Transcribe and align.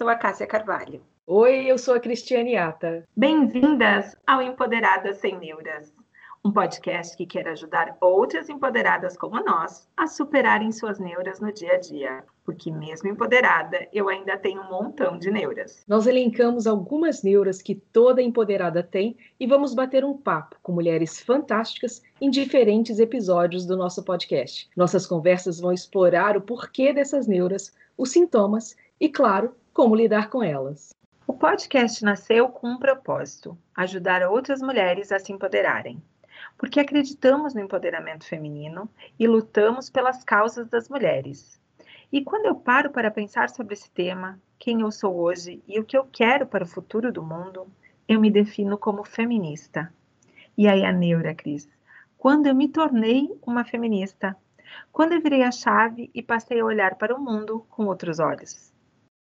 sou 0.00 0.08
a 0.08 0.14
Cássia 0.14 0.46
Carvalho. 0.46 1.02
Oi, 1.26 1.66
eu 1.66 1.76
sou 1.76 1.92
a 1.92 2.00
Cristiane 2.00 2.56
Ata. 2.56 3.06
Bem-vindas 3.14 4.16
ao 4.26 4.40
Empoderadas 4.40 5.18
Sem 5.18 5.38
Neuras, 5.38 5.92
um 6.42 6.50
podcast 6.50 7.14
que 7.14 7.26
quer 7.26 7.46
ajudar 7.48 7.98
outras 8.00 8.48
empoderadas 8.48 9.14
como 9.14 9.44
nós 9.44 9.86
a 9.94 10.06
superarem 10.06 10.72
suas 10.72 10.98
neuras 10.98 11.38
no 11.38 11.52
dia 11.52 11.74
a 11.74 11.76
dia. 11.78 12.24
Porque, 12.46 12.72
mesmo 12.72 13.10
empoderada, 13.10 13.86
eu 13.92 14.08
ainda 14.08 14.38
tenho 14.38 14.62
um 14.62 14.70
montão 14.70 15.18
de 15.18 15.30
neuras. 15.30 15.84
Nós 15.86 16.06
elencamos 16.06 16.66
algumas 16.66 17.22
neuras 17.22 17.60
que 17.60 17.74
toda 17.74 18.22
empoderada 18.22 18.82
tem 18.82 19.18
e 19.38 19.46
vamos 19.46 19.74
bater 19.74 20.02
um 20.02 20.16
papo 20.16 20.56
com 20.62 20.72
mulheres 20.72 21.20
fantásticas 21.20 22.02
em 22.18 22.30
diferentes 22.30 22.98
episódios 22.98 23.66
do 23.66 23.76
nosso 23.76 24.02
podcast. 24.02 24.66
Nossas 24.74 25.06
conversas 25.06 25.60
vão 25.60 25.74
explorar 25.74 26.38
o 26.38 26.40
porquê 26.40 26.90
dessas 26.90 27.26
neuras, 27.26 27.70
os 27.98 28.12
sintomas 28.12 28.74
e, 28.98 29.06
claro, 29.10 29.54
como 29.72 29.94
lidar 29.94 30.28
com 30.30 30.42
elas. 30.42 30.94
O 31.26 31.32
podcast 31.32 32.04
nasceu 32.04 32.48
com 32.48 32.68
um 32.68 32.78
propósito: 32.78 33.56
ajudar 33.74 34.28
outras 34.28 34.60
mulheres 34.60 35.12
a 35.12 35.18
se 35.18 35.32
empoderarem 35.32 36.02
porque 36.56 36.80
acreditamos 36.80 37.54
no 37.54 37.60
empoderamento 37.60 38.26
feminino 38.26 38.88
e 39.18 39.26
lutamos 39.26 39.90
pelas 39.90 40.22
causas 40.24 40.68
das 40.68 40.88
mulheres. 40.88 41.60
E 42.12 42.22
quando 42.22 42.46
eu 42.46 42.54
paro 42.54 42.90
para 42.90 43.10
pensar 43.10 43.48
sobre 43.50 43.74
esse 43.74 43.90
tema, 43.90 44.40
quem 44.58 44.80
eu 44.80 44.90
sou 44.90 45.16
hoje 45.16 45.62
e 45.66 45.78
o 45.78 45.84
que 45.84 45.96
eu 45.96 46.04
quero 46.04 46.46
para 46.46 46.64
o 46.64 46.68
futuro 46.68 47.12
do 47.12 47.22
mundo, 47.22 47.66
eu 48.08 48.20
me 48.20 48.30
defino 48.30 48.76
como 48.76 49.04
feminista. 49.04 49.92
E 50.56 50.68
aí 50.68 50.84
a 50.84 50.92
neura, 50.92 51.34
Cris. 51.34 51.68
Quando 52.18 52.46
eu 52.46 52.54
me 52.54 52.68
tornei 52.68 53.30
uma 53.46 53.64
feminista, 53.64 54.36
quando 54.92 55.12
eu 55.12 55.22
virei 55.22 55.42
a 55.42 55.50
chave 55.50 56.10
e 56.12 56.22
passei 56.22 56.60
a 56.60 56.64
olhar 56.64 56.96
para 56.96 57.14
o 57.14 57.20
mundo 57.20 57.64
com 57.70 57.86
outros 57.86 58.18
olhos. 58.18 58.69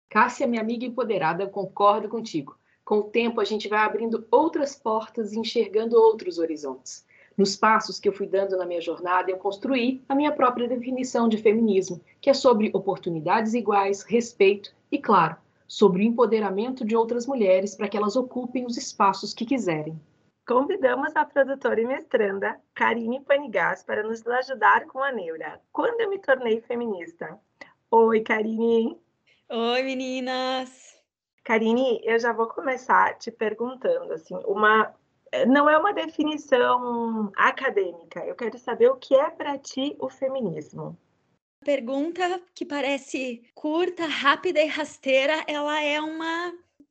Cássia, 0.08 0.46
minha 0.46 0.62
amiga 0.62 0.86
empoderada, 0.86 1.46
concordo 1.46 2.08
contigo. 2.08 2.56
Com 2.82 3.00
o 3.00 3.04
tempo, 3.04 3.40
a 3.40 3.44
gente 3.44 3.68
vai 3.68 3.80
abrindo 3.80 4.26
outras 4.30 4.74
portas 4.74 5.32
e 5.32 5.38
enxergando 5.38 6.00
outros 6.00 6.38
horizontes. 6.38 7.06
Nos 7.36 7.54
passos 7.54 8.00
que 8.00 8.08
eu 8.08 8.12
fui 8.12 8.26
dando 8.26 8.56
na 8.56 8.64
minha 8.64 8.80
jornada, 8.80 9.30
eu 9.30 9.36
construí 9.36 10.02
a 10.08 10.14
minha 10.14 10.32
própria 10.32 10.66
definição 10.66 11.28
de 11.28 11.36
feminismo, 11.36 12.00
que 12.20 12.30
é 12.30 12.34
sobre 12.34 12.70
oportunidades 12.72 13.52
iguais, 13.52 14.02
respeito 14.02 14.74
e, 14.90 14.98
claro, 14.98 15.36
sobre 15.66 16.02
o 16.02 16.06
empoderamento 16.06 16.84
de 16.84 16.96
outras 16.96 17.26
mulheres 17.26 17.74
para 17.74 17.86
que 17.86 17.96
elas 17.96 18.16
ocupem 18.16 18.64
os 18.64 18.78
espaços 18.78 19.34
que 19.34 19.44
quiserem. 19.44 20.00
Convidamos 20.46 21.14
a 21.14 21.26
produtora 21.26 21.82
e 21.82 21.86
mestranda 21.86 22.58
Karine 22.74 23.20
Panigas 23.20 23.82
para 23.82 24.02
nos 24.02 24.26
ajudar 24.26 24.86
com 24.86 25.02
a 25.02 25.12
neura. 25.12 25.60
Quando 25.70 26.00
eu 26.00 26.08
me 26.08 26.18
tornei 26.18 26.62
feminista? 26.62 27.38
Oi, 27.90 28.20
Karine! 28.22 28.98
Oi, 29.50 29.82
meninas! 29.82 30.94
Karine, 31.42 32.02
eu 32.04 32.18
já 32.18 32.34
vou 32.34 32.48
começar 32.48 33.16
te 33.18 33.30
perguntando 33.30 34.12
assim, 34.12 34.34
uma 34.44 34.94
não 35.46 35.70
é 35.70 35.78
uma 35.78 35.94
definição 35.94 37.32
acadêmica. 37.34 38.20
Eu 38.26 38.34
quero 38.34 38.58
saber 38.58 38.90
o 38.90 38.96
que 38.96 39.14
é 39.14 39.30
para 39.30 39.56
ti 39.56 39.96
o 39.98 40.10
feminismo. 40.10 40.98
Pergunta 41.64 42.42
que 42.54 42.66
parece 42.66 43.42
curta, 43.54 44.04
rápida 44.04 44.60
e 44.60 44.66
rasteira, 44.66 45.42
ela 45.46 45.80
é 45.80 45.98
um 45.98 46.18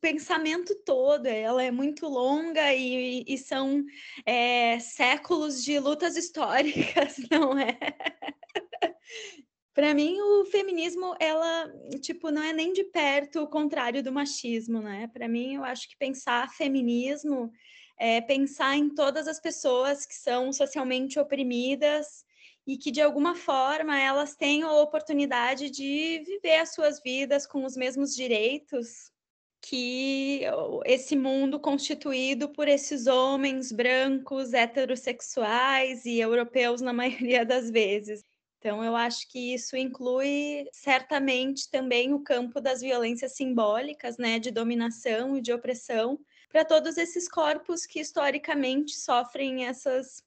pensamento 0.01 0.73
todo, 0.83 1.27
ela 1.27 1.61
é 1.63 1.69
muito 1.69 2.07
longa 2.07 2.73
e, 2.73 3.23
e 3.27 3.37
são 3.37 3.85
é, 4.25 4.79
séculos 4.79 5.63
de 5.63 5.79
lutas 5.79 6.17
históricas, 6.17 7.17
não 7.29 7.55
é? 7.55 7.77
Para 9.77 9.93
mim, 9.93 10.19
o 10.19 10.45
feminismo, 10.45 11.15
ela, 11.19 11.71
tipo, 12.01 12.31
não 12.31 12.41
é 12.41 12.51
nem 12.51 12.73
de 12.73 12.83
perto 12.83 13.43
o 13.43 13.47
contrário 13.47 14.01
do 14.01 14.11
machismo, 14.11 14.81
né? 14.81 15.07
Para 15.13 15.27
mim, 15.27 15.53
eu 15.53 15.63
acho 15.63 15.87
que 15.87 15.95
pensar 15.95 16.51
feminismo 16.51 17.51
é, 17.95 18.19
pensar 18.19 18.75
em 18.75 18.89
todas 18.89 19.27
as 19.27 19.39
pessoas 19.39 20.03
que 20.03 20.15
são 20.15 20.51
socialmente 20.51 21.19
oprimidas 21.19 22.25
e 22.65 22.75
que 22.75 22.89
de 22.89 23.03
alguma 23.03 23.35
forma 23.35 23.95
elas 24.01 24.35
tenham 24.35 24.67
a 24.67 24.81
oportunidade 24.81 25.69
de 25.69 26.23
viver 26.25 26.55
as 26.55 26.73
suas 26.73 26.99
vidas 26.99 27.45
com 27.45 27.63
os 27.63 27.77
mesmos 27.77 28.15
direitos 28.15 29.11
que 29.61 30.41
esse 30.85 31.15
mundo 31.15 31.59
constituído 31.59 32.49
por 32.49 32.67
esses 32.67 33.05
homens 33.05 33.71
brancos, 33.71 34.53
heterossexuais 34.53 36.03
e 36.03 36.19
europeus 36.19 36.81
na 36.81 36.93
maioria 36.93 37.45
das 37.45 37.69
vezes. 37.69 38.23
Então, 38.59 38.83
eu 38.83 38.95
acho 38.95 39.29
que 39.29 39.53
isso 39.53 39.77
inclui 39.77 40.67
certamente 40.71 41.69
também 41.69 42.13
o 42.13 42.23
campo 42.23 42.59
das 42.59 42.81
violências 42.81 43.35
simbólicas, 43.35 44.17
né, 44.17 44.39
de 44.39 44.49
dominação 44.51 45.37
e 45.37 45.41
de 45.41 45.53
opressão, 45.53 46.19
para 46.49 46.65
todos 46.65 46.97
esses 46.97 47.29
corpos 47.29 47.85
que 47.85 47.99
historicamente 47.99 48.95
sofrem 48.95 49.65
essas 49.65 50.23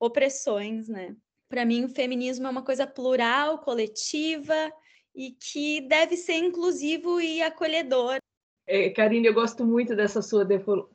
opressões, 0.00 0.88
né? 0.88 1.14
Para 1.48 1.64
mim, 1.64 1.84
o 1.84 1.88
feminismo 1.88 2.46
é 2.46 2.50
uma 2.50 2.64
coisa 2.64 2.86
plural, 2.86 3.58
coletiva 3.58 4.72
e 5.14 5.32
que 5.32 5.82
deve 5.82 6.16
ser 6.16 6.34
inclusivo 6.36 7.20
e 7.20 7.42
acolhedor. 7.42 8.23
É, 8.66 8.88
Karine, 8.88 9.26
eu 9.26 9.34
gosto 9.34 9.64
muito 9.64 9.94
dessa 9.94 10.22
sua 10.22 10.46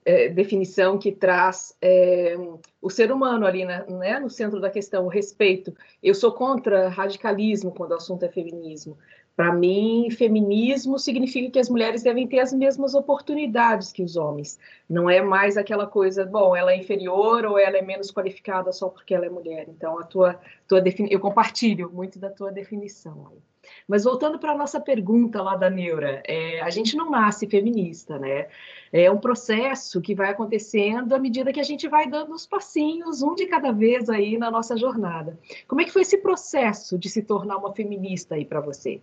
é, 0.03 0.29
definição 0.29 0.97
que 0.97 1.11
traz 1.11 1.77
é, 1.79 2.35
o 2.81 2.89
ser 2.89 3.11
humano 3.11 3.45
ali 3.45 3.63
né, 3.63 3.85
né, 3.87 4.19
no 4.19 4.29
centro 4.29 4.59
da 4.59 4.71
questão, 4.71 5.05
o 5.05 5.09
respeito. 5.09 5.73
Eu 6.01 6.15
sou 6.15 6.31
contra 6.31 6.89
radicalismo 6.89 7.71
quando 7.71 7.91
o 7.91 7.95
assunto 7.95 8.23
é 8.23 8.29
feminismo. 8.29 8.97
Para 9.35 9.53
mim, 9.53 10.09
feminismo 10.11 10.99
significa 10.99 11.51
que 11.51 11.59
as 11.59 11.69
mulheres 11.69 12.03
devem 12.03 12.27
ter 12.27 12.39
as 12.39 12.51
mesmas 12.51 12.93
oportunidades 12.93 13.91
que 13.91 14.03
os 14.03 14.17
homens. 14.17 14.59
Não 14.89 15.09
é 15.09 15.21
mais 15.21 15.55
aquela 15.55 15.87
coisa, 15.87 16.25
bom, 16.25 16.55
ela 16.55 16.73
é 16.73 16.77
inferior 16.77 17.45
ou 17.45 17.57
ela 17.57 17.77
é 17.77 17.81
menos 17.81 18.11
qualificada 18.11 18.73
só 18.73 18.89
porque 18.89 19.13
ela 19.13 19.27
é 19.27 19.29
mulher. 19.29 19.67
Então, 19.69 19.97
a 19.97 20.03
tua, 20.03 20.37
tua 20.67 20.81
defini... 20.81 21.09
eu 21.09 21.19
compartilho 21.19 21.89
muito 21.89 22.19
da 22.19 22.29
tua 22.29 22.51
definição. 22.51 23.31
Mas 23.87 24.03
voltando 24.03 24.39
para 24.39 24.51
a 24.51 24.57
nossa 24.57 24.79
pergunta 24.79 25.41
lá 25.41 25.55
da 25.55 25.69
Neura, 25.69 26.21
é, 26.27 26.61
a 26.61 26.69
gente 26.69 26.95
não 26.95 27.09
nasce 27.09 27.47
feminista, 27.47 28.17
né? 28.17 28.47
É 28.91 29.09
um 29.11 29.17
processo 29.17 30.01
que 30.01 30.15
vai 30.15 30.29
acontecendo 30.29 31.13
à 31.13 31.19
medida 31.19 31.53
que 31.53 31.59
a 31.59 31.63
gente 31.63 31.87
vai 31.87 32.07
dando 32.07 32.33
os 32.33 32.45
passinhos, 32.45 33.21
um 33.21 33.35
de 33.35 33.45
cada 33.45 33.71
vez 33.71 34.09
aí 34.09 34.37
na 34.37 34.49
nossa 34.49 34.75
jornada. 34.75 35.37
Como 35.67 35.81
é 35.81 35.85
que 35.85 35.91
foi 35.91 36.01
esse 36.01 36.17
processo 36.17 36.97
de 36.97 37.09
se 37.09 37.21
tornar 37.21 37.57
uma 37.57 37.73
feminista 37.73 38.35
aí 38.35 38.45
para 38.45 38.61
você? 38.61 39.01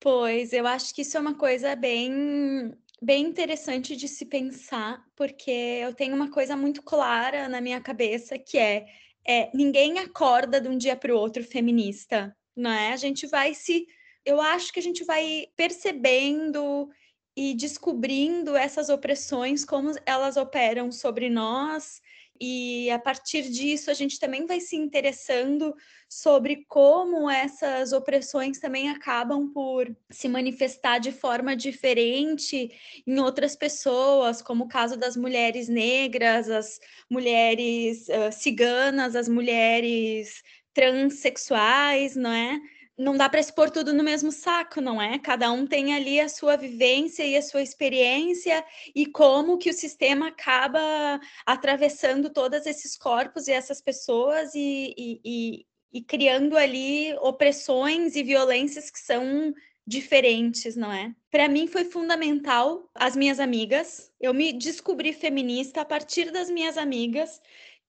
Pois, 0.00 0.52
eu 0.52 0.66
acho 0.66 0.94
que 0.94 1.02
isso 1.02 1.16
é 1.16 1.20
uma 1.20 1.34
coisa 1.34 1.74
bem 1.74 2.74
bem 3.04 3.26
interessante 3.26 3.94
de 3.94 4.08
se 4.08 4.24
pensar, 4.24 5.04
porque 5.14 5.50
eu 5.50 5.94
tenho 5.94 6.14
uma 6.14 6.30
coisa 6.30 6.56
muito 6.56 6.82
clara 6.82 7.48
na 7.48 7.60
minha 7.60 7.80
cabeça 7.80 8.38
que 8.38 8.56
é, 8.56 8.86
é 9.26 9.50
ninguém 9.54 9.98
acorda 9.98 10.58
de 10.58 10.68
um 10.68 10.76
dia 10.78 10.96
para 10.96 11.14
o 11.14 11.18
outro 11.18 11.44
feminista, 11.44 12.34
não 12.56 12.70
é? 12.70 12.92
A 12.92 12.96
gente 12.96 13.26
vai 13.26 13.54
se, 13.54 13.86
eu 14.24 14.40
acho 14.40 14.72
que 14.72 14.80
a 14.80 14.82
gente 14.82 15.04
vai 15.04 15.46
percebendo 15.56 16.88
e 17.36 17.54
descobrindo 17.54 18.56
essas 18.56 18.88
opressões, 18.88 19.64
como 19.64 19.92
elas 20.06 20.36
operam 20.36 20.92
sobre 20.92 21.28
nós, 21.28 22.00
e 22.40 22.90
a 22.90 22.98
partir 22.98 23.42
disso 23.42 23.90
a 23.90 23.94
gente 23.94 24.18
também 24.18 24.44
vai 24.44 24.60
se 24.60 24.76
interessando 24.76 25.74
sobre 26.08 26.64
como 26.68 27.30
essas 27.30 27.92
opressões 27.92 28.58
também 28.58 28.88
acabam 28.88 29.52
por 29.52 29.94
se 30.10 30.28
manifestar 30.28 30.98
de 30.98 31.12
forma 31.12 31.56
diferente 31.56 32.72
em 33.06 33.18
outras 33.20 33.54
pessoas, 33.54 34.42
como 34.42 34.64
o 34.64 34.68
caso 34.68 34.96
das 34.96 35.16
mulheres 35.16 35.68
negras, 35.68 36.50
as 36.50 36.80
mulheres 37.08 38.08
uh, 38.08 38.32
ciganas, 38.32 39.14
as 39.14 39.28
mulheres 39.28 40.42
transexuais, 40.74 42.16
não 42.16 42.32
é? 42.32 42.60
não 42.96 43.16
dá 43.16 43.28
para 43.28 43.40
expor 43.40 43.70
tudo 43.70 43.92
no 43.92 44.04
mesmo 44.04 44.30
saco, 44.30 44.80
não 44.80 45.02
é? 45.02 45.18
Cada 45.18 45.50
um 45.50 45.66
tem 45.66 45.94
ali 45.94 46.20
a 46.20 46.28
sua 46.28 46.56
vivência 46.56 47.24
e 47.24 47.36
a 47.36 47.42
sua 47.42 47.62
experiência 47.62 48.64
e 48.94 49.06
como 49.06 49.58
que 49.58 49.70
o 49.70 49.74
sistema 49.74 50.28
acaba 50.28 51.20
atravessando 51.44 52.30
todos 52.30 52.66
esses 52.66 52.96
corpos 52.96 53.48
e 53.48 53.52
essas 53.52 53.80
pessoas 53.80 54.54
e, 54.54 54.94
e, 54.96 55.20
e, 55.24 55.66
e 55.92 56.02
criando 56.02 56.56
ali 56.56 57.12
opressões 57.14 58.14
e 58.14 58.22
violências 58.22 58.90
que 58.90 59.00
são 59.00 59.52
diferentes, 59.86 60.76
não 60.76 60.90
é? 60.90 61.12
Para 61.30 61.48
mim 61.48 61.66
foi 61.66 61.84
fundamental 61.84 62.88
as 62.94 63.16
minhas 63.16 63.38
amigas. 63.40 64.10
Eu 64.20 64.32
me 64.32 64.52
descobri 64.52 65.12
feminista 65.12 65.80
a 65.80 65.84
partir 65.84 66.30
das 66.30 66.48
minhas 66.48 66.78
amigas 66.78 67.40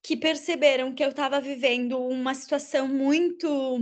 que 0.06 0.16
perceberam 0.16 0.94
que 0.94 1.04
eu 1.04 1.10
estava 1.10 1.42
vivendo 1.42 2.00
uma 2.00 2.36
situação 2.36 2.88
muito 2.88 3.80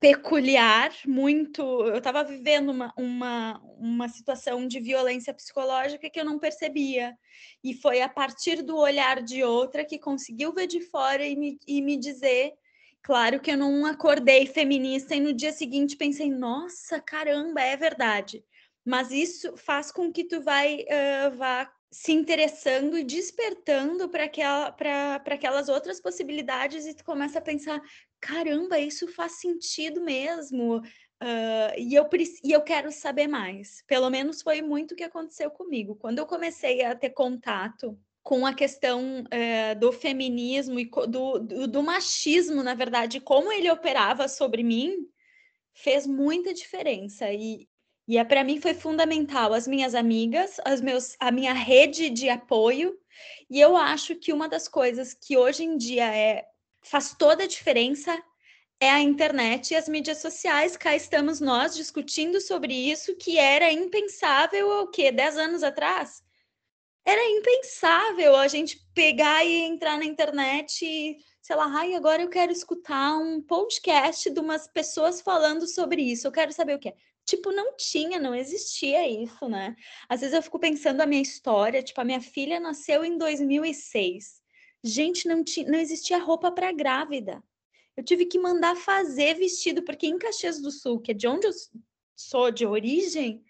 peculiar, 0.00 0.92
muito. 1.06 1.62
Eu 1.62 1.98
estava 1.98 2.24
vivendo 2.24 2.70
uma, 2.70 2.92
uma, 2.96 3.60
uma 3.78 4.08
situação 4.08 4.66
de 4.66 4.80
violência 4.80 5.32
psicológica 5.32 6.10
que 6.10 6.18
eu 6.18 6.24
não 6.24 6.40
percebia. 6.40 7.16
E 7.62 7.72
foi 7.72 8.02
a 8.02 8.08
partir 8.08 8.62
do 8.62 8.76
olhar 8.76 9.22
de 9.22 9.44
outra 9.44 9.84
que 9.84 9.96
conseguiu 9.96 10.52
ver 10.52 10.66
de 10.66 10.80
fora 10.80 11.24
e 11.24 11.36
me, 11.36 11.56
e 11.68 11.80
me 11.80 11.96
dizer. 11.96 12.52
Claro 13.00 13.40
que 13.40 13.52
eu 13.52 13.56
não 13.56 13.86
acordei 13.86 14.44
feminista 14.44 15.14
e 15.14 15.20
no 15.20 15.32
dia 15.32 15.52
seguinte 15.52 15.96
pensei, 15.96 16.30
nossa, 16.30 17.00
caramba, 17.00 17.60
é 17.60 17.76
verdade. 17.76 18.44
mas 18.84 19.12
isso 19.12 19.56
faz 19.56 19.92
com 19.92 20.12
que 20.12 20.24
tu 20.24 20.42
vai 20.42 20.80
uh, 20.80 21.36
vá 21.36 21.70
se 21.90 22.12
interessando 22.12 22.98
e 22.98 23.04
despertando 23.04 24.08
para 24.08 24.24
aquela, 24.24 24.66
aquelas 25.26 25.68
outras 25.68 26.00
possibilidades 26.00 26.86
e 26.86 26.94
tu 26.94 27.04
começa 27.04 27.38
a 27.38 27.42
pensar, 27.42 27.80
caramba, 28.20 28.78
isso 28.78 29.08
faz 29.08 29.40
sentido 29.40 30.00
mesmo. 30.00 30.78
Uh, 31.20 31.74
e, 31.76 31.94
eu, 31.94 32.08
e 32.44 32.52
eu 32.52 32.62
quero 32.62 32.92
saber 32.92 33.26
mais. 33.26 33.82
Pelo 33.86 34.10
menos 34.10 34.42
foi 34.42 34.62
muito 34.62 34.92
o 34.92 34.96
que 34.96 35.04
aconteceu 35.04 35.50
comigo. 35.50 35.96
Quando 35.96 36.18
eu 36.18 36.26
comecei 36.26 36.84
a 36.84 36.94
ter 36.94 37.10
contato 37.10 37.98
com 38.22 38.44
a 38.44 38.52
questão 38.52 39.22
uh, 39.22 39.78
do 39.80 39.90
feminismo 39.90 40.78
e 40.78 40.84
do, 40.84 41.38
do, 41.38 41.66
do, 41.66 41.82
machismo, 41.82 42.62
na 42.62 42.74
verdade, 42.74 43.20
como 43.20 43.50
ele 43.50 43.70
operava 43.70 44.28
sobre 44.28 44.62
mim, 44.62 45.08
fez 45.72 46.06
muita 46.06 46.52
diferença. 46.52 47.32
E, 47.32 47.66
e 48.08 48.16
é, 48.16 48.24
para 48.24 48.42
mim 48.42 48.58
foi 48.58 48.72
fundamental 48.72 49.52
as 49.52 49.68
minhas 49.68 49.94
amigas, 49.94 50.58
as 50.64 50.80
meus, 50.80 51.14
a 51.20 51.30
minha 51.30 51.52
rede 51.52 52.08
de 52.08 52.30
apoio. 52.30 52.98
E 53.50 53.60
eu 53.60 53.76
acho 53.76 54.16
que 54.16 54.32
uma 54.32 54.48
das 54.48 54.66
coisas 54.66 55.12
que 55.12 55.36
hoje 55.36 55.62
em 55.62 55.76
dia 55.76 56.06
é, 56.16 56.46
faz 56.82 57.14
toda 57.14 57.44
a 57.44 57.46
diferença 57.46 58.18
é 58.80 58.88
a 58.88 59.00
internet 59.00 59.72
e 59.72 59.76
as 59.76 59.90
mídias 59.90 60.22
sociais. 60.22 60.74
Cá 60.74 60.96
estamos 60.96 61.38
nós 61.38 61.74
discutindo 61.74 62.40
sobre 62.40 62.72
isso, 62.72 63.14
que 63.14 63.36
era 63.36 63.70
impensável 63.70 64.70
o 64.80 64.86
quê? 64.86 65.12
Dez 65.12 65.36
anos 65.36 65.62
atrás? 65.62 66.22
Era 67.04 67.22
impensável 67.28 68.36
a 68.36 68.48
gente 68.48 68.78
pegar 68.94 69.44
e 69.44 69.64
entrar 69.64 69.98
na 69.98 70.04
internet 70.06 70.82
e, 70.82 71.18
sei 71.42 71.56
lá, 71.56 71.66
ai, 71.78 71.94
agora 71.94 72.22
eu 72.22 72.30
quero 72.30 72.52
escutar 72.52 73.18
um 73.18 73.42
podcast 73.42 74.30
de 74.30 74.40
umas 74.40 74.66
pessoas 74.66 75.20
falando 75.20 75.66
sobre 75.66 76.00
isso. 76.00 76.26
Eu 76.26 76.32
quero 76.32 76.52
saber 76.54 76.74
o 76.74 76.78
que 76.78 76.88
é 76.88 76.94
tipo, 77.28 77.52
não 77.52 77.76
tinha, 77.76 78.18
não 78.18 78.34
existia 78.34 79.06
isso, 79.06 79.48
né? 79.48 79.76
Às 80.08 80.22
vezes 80.22 80.34
eu 80.34 80.42
fico 80.42 80.58
pensando 80.58 81.02
a 81.02 81.06
minha 81.06 81.20
história, 81.20 81.82
tipo, 81.82 82.00
a 82.00 82.04
minha 82.04 82.22
filha 82.22 82.58
nasceu 82.58 83.04
em 83.04 83.18
2006. 83.18 84.40
Gente, 84.82 85.28
não, 85.28 85.44
tinha, 85.44 85.70
não 85.70 85.78
existia 85.78 86.18
roupa 86.18 86.50
para 86.50 86.72
grávida. 86.72 87.42
Eu 87.94 88.02
tive 88.02 88.24
que 88.24 88.38
mandar 88.38 88.76
fazer 88.76 89.34
vestido, 89.34 89.82
porque 89.82 90.06
em 90.06 90.18
Caxias 90.18 90.60
do 90.60 90.70
Sul, 90.70 91.00
que 91.00 91.10
é 91.10 91.14
de 91.14 91.28
onde 91.28 91.46
eu 91.46 91.52
sou 92.16 92.50
de 92.50 92.64
origem, 92.64 93.44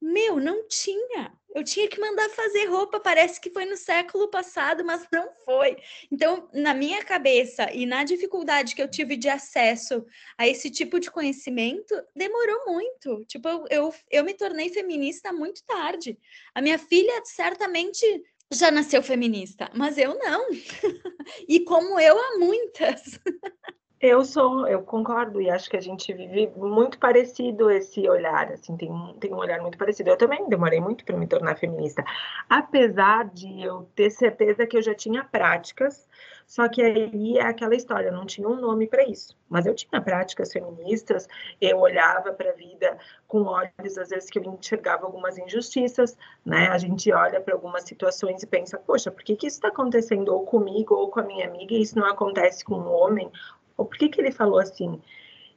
meu, 0.00 0.40
não 0.40 0.66
tinha. 0.66 1.32
Eu 1.54 1.64
tinha 1.64 1.88
que 1.88 2.00
mandar 2.00 2.28
fazer 2.30 2.66
roupa, 2.66 3.00
parece 3.00 3.40
que 3.40 3.50
foi 3.50 3.64
no 3.64 3.76
século 3.76 4.28
passado, 4.28 4.84
mas 4.84 5.06
não 5.12 5.32
foi. 5.44 5.76
Então, 6.10 6.48
na 6.52 6.72
minha 6.72 7.04
cabeça 7.04 7.72
e 7.72 7.86
na 7.86 8.04
dificuldade 8.04 8.74
que 8.74 8.82
eu 8.82 8.88
tive 8.88 9.16
de 9.16 9.28
acesso 9.28 10.04
a 10.38 10.46
esse 10.46 10.70
tipo 10.70 11.00
de 11.00 11.10
conhecimento, 11.10 11.94
demorou 12.14 12.66
muito. 12.66 13.24
Tipo, 13.26 13.48
eu, 13.48 13.64
eu, 13.70 13.94
eu 14.10 14.24
me 14.24 14.34
tornei 14.34 14.68
feminista 14.68 15.32
muito 15.32 15.64
tarde. 15.64 16.18
A 16.54 16.62
minha 16.62 16.78
filha 16.78 17.20
certamente 17.24 18.04
já 18.52 18.70
nasceu 18.70 19.02
feminista, 19.02 19.70
mas 19.74 19.98
eu 19.98 20.18
não. 20.18 20.46
e 21.48 21.60
como 21.60 21.98
eu, 21.98 22.18
há 22.18 22.38
muitas. 22.38 23.18
Eu 24.02 24.24
sou, 24.24 24.66
eu 24.66 24.82
concordo 24.82 25.42
e 25.42 25.50
acho 25.50 25.68
que 25.68 25.76
a 25.76 25.80
gente 25.80 26.10
vive 26.14 26.50
muito 26.56 26.98
parecido 26.98 27.70
esse 27.70 28.08
olhar, 28.08 28.50
assim, 28.50 28.74
tem, 28.74 28.90
tem 29.20 29.30
um 29.30 29.36
olhar 29.36 29.60
muito 29.60 29.76
parecido. 29.76 30.08
Eu 30.08 30.16
também 30.16 30.48
demorei 30.48 30.80
muito 30.80 31.04
para 31.04 31.18
me 31.18 31.26
tornar 31.26 31.58
feminista, 31.58 32.02
apesar 32.48 33.28
de 33.28 33.62
eu 33.62 33.86
ter 33.94 34.08
certeza 34.08 34.66
que 34.66 34.78
eu 34.78 34.80
já 34.80 34.94
tinha 34.94 35.22
práticas, 35.22 36.08
só 36.46 36.66
que 36.66 36.82
aí 36.82 37.36
é 37.36 37.42
aquela 37.42 37.76
história, 37.76 38.10
não 38.10 38.24
tinha 38.24 38.48
um 38.48 38.56
nome 38.56 38.86
para 38.86 39.04
isso. 39.04 39.36
Mas 39.48 39.66
eu 39.66 39.74
tinha 39.74 40.00
práticas 40.00 40.50
feministas, 40.50 41.28
eu 41.60 41.78
olhava 41.78 42.32
para 42.32 42.50
a 42.50 42.54
vida 42.54 42.98
com 43.28 43.42
olhos, 43.42 43.98
às 43.98 44.08
vezes, 44.08 44.30
que 44.30 44.38
eu 44.38 44.42
enxergava 44.42 45.06
algumas 45.06 45.38
injustiças, 45.38 46.16
né? 46.44 46.68
A 46.68 46.78
gente 46.78 47.12
olha 47.12 47.40
para 47.40 47.54
algumas 47.54 47.84
situações 47.84 48.42
e 48.42 48.46
pensa, 48.46 48.78
poxa, 48.78 49.10
por 49.10 49.22
que, 49.22 49.36
que 49.36 49.46
isso 49.46 49.58
está 49.58 49.68
acontecendo 49.68 50.30
ou 50.30 50.44
comigo 50.44 50.94
ou 50.94 51.08
com 51.08 51.20
a 51.20 51.22
minha 51.22 51.46
amiga 51.46 51.74
e 51.74 51.82
isso 51.82 51.98
não 51.98 52.06
acontece 52.06 52.64
com 52.64 52.74
um 52.74 52.90
homem 52.90 53.30
ou 53.76 53.86
por 53.86 53.96
que, 53.96 54.08
que 54.08 54.20
ele 54.20 54.32
falou 54.32 54.58
assim? 54.58 55.00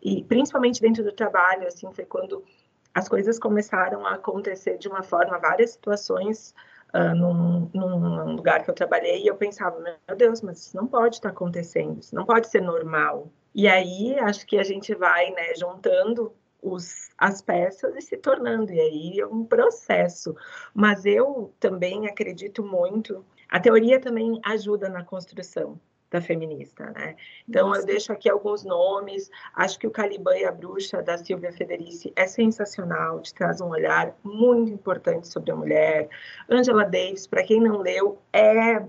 E 0.01 0.23
principalmente 0.23 0.81
dentro 0.81 1.03
do 1.03 1.11
trabalho, 1.11 1.67
assim, 1.67 1.91
foi 1.93 2.05
quando 2.05 2.43
as 2.93 3.09
coisas 3.09 3.39
começaram 3.39 4.05
a 4.05 4.15
acontecer 4.15 4.77
de 4.77 4.87
uma 4.87 5.01
forma, 5.01 5.39
várias 5.39 5.71
situações 5.71 6.53
uh, 6.93 7.15
num, 7.15 7.69
num, 7.73 8.35
lugar 8.35 8.63
que 8.63 8.69
eu 8.69 8.75
trabalhei, 8.75 9.23
e 9.23 9.27
eu 9.27 9.35
pensava, 9.35 9.79
meu 9.79 10.15
Deus, 10.15 10.41
mas 10.41 10.59
isso 10.59 10.75
não 10.77 10.85
pode 10.85 11.15
estar 11.15 11.29
acontecendo, 11.29 11.99
isso 11.99 12.13
não 12.13 12.25
pode 12.25 12.47
ser 12.47 12.61
normal. 12.61 13.31
E 13.55 13.67
aí, 13.67 14.17
acho 14.19 14.45
que 14.45 14.59
a 14.59 14.63
gente 14.63 14.93
vai, 14.93 15.31
né, 15.31 15.55
juntando 15.55 16.33
os, 16.61 17.09
as 17.17 17.41
peças 17.41 17.95
e 17.95 18.01
se 18.01 18.17
tornando, 18.17 18.71
e 18.71 18.79
aí 18.79 19.19
é 19.19 19.25
um 19.25 19.43
processo. 19.43 20.35
Mas 20.73 21.05
eu 21.05 21.53
também 21.59 22.07
acredito 22.07 22.63
muito, 22.63 23.25
a 23.49 23.59
teoria 23.59 23.99
também 23.99 24.39
ajuda 24.43 24.87
na 24.89 25.03
construção, 25.03 25.79
da 26.13 26.21
feminista, 26.21 26.85
né? 26.91 27.15
Então 27.49 27.67
Nossa. 27.67 27.81
eu 27.81 27.85
deixo 27.85 28.13
aqui 28.13 28.29
alguns 28.29 28.63
nomes. 28.63 29.29
Acho 29.55 29.79
que 29.79 29.87
o 29.87 29.91
Caliban 29.91 30.37
e 30.37 30.45
a 30.45 30.51
Bruxa 30.51 31.01
da 31.01 31.17
Silvia 31.17 31.51
Federici 31.51 32.13
é 32.15 32.27
sensacional, 32.27 33.19
te 33.19 33.33
traz 33.33 33.59
um 33.59 33.69
olhar 33.69 34.15
muito 34.23 34.71
importante 34.71 35.27
sobre 35.27 35.51
a 35.51 35.55
mulher. 35.55 36.07
Angela 36.49 36.85
Davis, 36.85 37.25
para 37.25 37.43
quem 37.43 37.59
não 37.59 37.79
leu, 37.79 38.19
é 38.31 38.83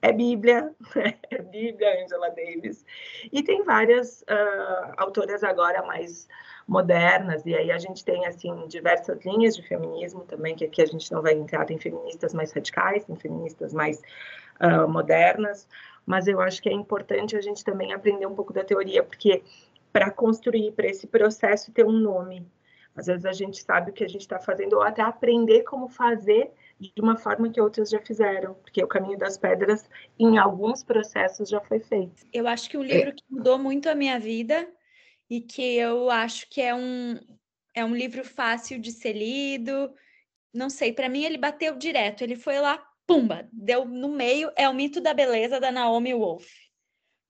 é 0.00 0.12
Bíblia, 0.12 0.70
é 1.28 1.42
Bíblia, 1.42 2.04
Angela 2.04 2.30
Davis. 2.30 2.86
E 3.32 3.42
tem 3.42 3.64
várias 3.64 4.22
uh, 4.22 4.94
autoras 4.96 5.42
agora 5.42 5.82
mais 5.82 6.28
modernas, 6.68 7.44
e 7.44 7.52
aí 7.52 7.72
a 7.72 7.78
gente 7.78 8.04
tem, 8.04 8.24
assim, 8.24 8.54
diversas 8.68 9.24
linhas 9.24 9.56
de 9.56 9.66
feminismo 9.66 10.20
também, 10.20 10.54
que 10.54 10.66
aqui 10.66 10.82
a 10.82 10.86
gente 10.86 11.10
não 11.10 11.20
vai 11.20 11.32
entrar, 11.32 11.64
tem 11.64 11.78
feministas 11.78 12.32
mais 12.32 12.52
radicais, 12.52 13.06
tem 13.06 13.16
feministas 13.16 13.72
mais 13.72 14.00
uh, 14.60 14.86
modernas, 14.86 15.66
mas 16.08 16.26
eu 16.26 16.40
acho 16.40 16.62
que 16.62 16.70
é 16.70 16.72
importante 16.72 17.36
a 17.36 17.40
gente 17.42 17.62
também 17.62 17.92
aprender 17.92 18.24
um 18.24 18.34
pouco 18.34 18.50
da 18.50 18.64
teoria, 18.64 19.04
porque 19.04 19.42
para 19.92 20.10
construir, 20.10 20.72
para 20.72 20.86
esse 20.88 21.06
processo 21.06 21.70
ter 21.70 21.84
um 21.84 21.92
nome. 21.92 22.46
Às 22.96 23.08
vezes 23.08 23.26
a 23.26 23.32
gente 23.32 23.62
sabe 23.62 23.90
o 23.90 23.92
que 23.92 24.02
a 24.02 24.08
gente 24.08 24.22
está 24.22 24.38
fazendo, 24.38 24.76
ou 24.76 24.82
até 24.82 25.02
aprender 25.02 25.64
como 25.64 25.86
fazer 25.86 26.50
de 26.80 27.02
uma 27.02 27.14
forma 27.14 27.50
que 27.50 27.60
outras 27.60 27.90
já 27.90 28.00
fizeram, 28.00 28.54
porque 28.54 28.82
o 28.82 28.88
caminho 28.88 29.18
das 29.18 29.36
pedras, 29.36 29.86
em 30.18 30.38
alguns 30.38 30.82
processos, 30.82 31.46
já 31.46 31.60
foi 31.60 31.78
feito. 31.78 32.24
Eu 32.32 32.48
acho 32.48 32.70
que 32.70 32.78
um 32.78 32.82
livro 32.82 33.14
que 33.14 33.24
mudou 33.28 33.58
muito 33.58 33.90
a 33.90 33.94
minha 33.94 34.18
vida 34.18 34.66
e 35.28 35.42
que 35.42 35.76
eu 35.76 36.08
acho 36.08 36.48
que 36.48 36.62
é 36.62 36.74
um, 36.74 37.20
é 37.74 37.84
um 37.84 37.94
livro 37.94 38.24
fácil 38.24 38.80
de 38.80 38.92
ser 38.92 39.12
lido. 39.12 39.92
Não 40.54 40.70
sei, 40.70 40.90
para 40.90 41.10
mim 41.10 41.24
ele 41.24 41.36
bateu 41.36 41.76
direto, 41.76 42.22
ele 42.22 42.34
foi 42.34 42.58
lá 42.58 42.87
pumba, 43.08 43.48
deu 43.50 43.86
no 43.86 44.10
meio, 44.10 44.52
é 44.54 44.68
o 44.68 44.74
mito 44.74 45.00
da 45.00 45.14
beleza 45.14 45.58
da 45.58 45.72
Naomi 45.72 46.12
Wolf. 46.12 46.46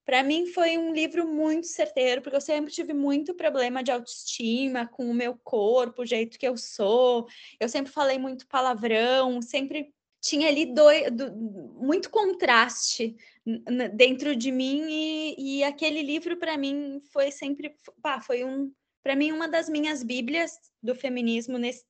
Para 0.05 0.21
mim 0.23 0.45
foi 0.47 0.77
um 0.77 0.91
livro 0.91 1.25
muito 1.25 1.67
certeiro, 1.67 2.21
porque 2.21 2.35
eu 2.35 2.41
sempre 2.41 2.71
tive 2.71 2.93
muito 2.93 3.33
problema 3.33 3.81
de 3.81 3.89
autoestima 3.89 4.87
com 4.87 5.09
o 5.09 5.13
meu 5.13 5.39
corpo, 5.41 6.01
o 6.01 6.05
jeito 6.05 6.37
que 6.37 6.47
eu 6.47 6.57
sou. 6.57 7.27
Eu 7.59 7.69
sempre 7.69 7.93
falei 7.93 8.17
muito 8.17 8.47
palavrão, 8.47 9.41
sempre 9.41 9.93
tinha 10.19 10.49
ali 10.49 10.65
do, 10.65 10.83
muito 11.79 12.09
contraste 12.09 13.15
dentro 13.93 14.35
de 14.35 14.51
mim 14.51 14.85
e, 14.89 15.59
e 15.59 15.63
aquele 15.63 16.01
livro 16.01 16.37
para 16.37 16.57
mim 16.57 16.99
foi 17.13 17.31
sempre 17.31 17.73
pá, 18.01 18.19
foi 18.19 18.43
um 18.43 18.71
para 19.01 19.15
mim 19.15 19.31
uma 19.31 19.47
das 19.47 19.69
minhas 19.69 20.03
bíblias 20.03 20.51
do 20.83 20.93
feminismo 20.93 21.57
nesse, 21.57 21.85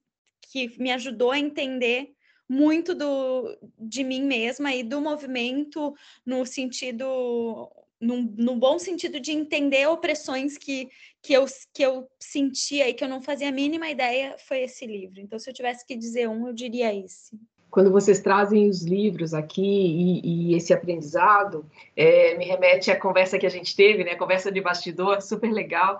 que 0.51 0.79
me 0.79 0.91
ajudou 0.91 1.31
a 1.31 1.39
entender 1.39 2.13
muito 2.49 2.95
do, 2.95 3.55
de 3.77 4.03
mim 4.03 4.23
mesma 4.23 4.73
e 4.73 4.81
do 4.81 4.99
movimento 4.99 5.93
no 6.25 6.43
sentido 6.47 7.69
no, 8.01 8.21
no, 8.37 8.55
bom 8.55 8.79
sentido 8.79 9.19
de 9.19 9.31
entender 9.31 9.85
opressões 9.87 10.57
que, 10.57 10.89
que, 11.21 11.33
eu, 11.33 11.45
que 11.73 11.83
eu 11.83 12.09
sentia 12.17 12.87
e 12.87 12.93
que 12.93 13.03
eu 13.03 13.09
não 13.09 13.21
fazia 13.21 13.49
a 13.49 13.51
mínima 13.51 13.89
ideia, 13.89 14.35
foi 14.47 14.61
esse 14.61 14.85
livro. 14.85 15.19
Então, 15.19 15.37
se 15.37 15.49
eu 15.49 15.53
tivesse 15.53 15.85
que 15.85 15.97
dizer 15.97 16.29
um, 16.29 16.47
eu 16.47 16.53
diria 16.53 16.95
esse. 16.95 17.37
Quando 17.69 17.91
vocês 17.91 18.21
trazem 18.21 18.69
os 18.69 18.83
livros 18.83 19.33
aqui 19.33 19.61
e, 19.61 20.51
e 20.51 20.55
esse 20.55 20.73
aprendizado, 20.73 21.69
é, 21.95 22.37
me 22.37 22.45
remete 22.45 22.89
à 22.89 22.97
conversa 22.97 23.37
que 23.37 23.45
a 23.45 23.49
gente 23.49 23.75
teve, 23.75 24.03
né? 24.03 24.15
Conversa 24.15 24.49
de 24.49 24.61
bastidor, 24.61 25.21
super 25.21 25.51
legal, 25.51 25.99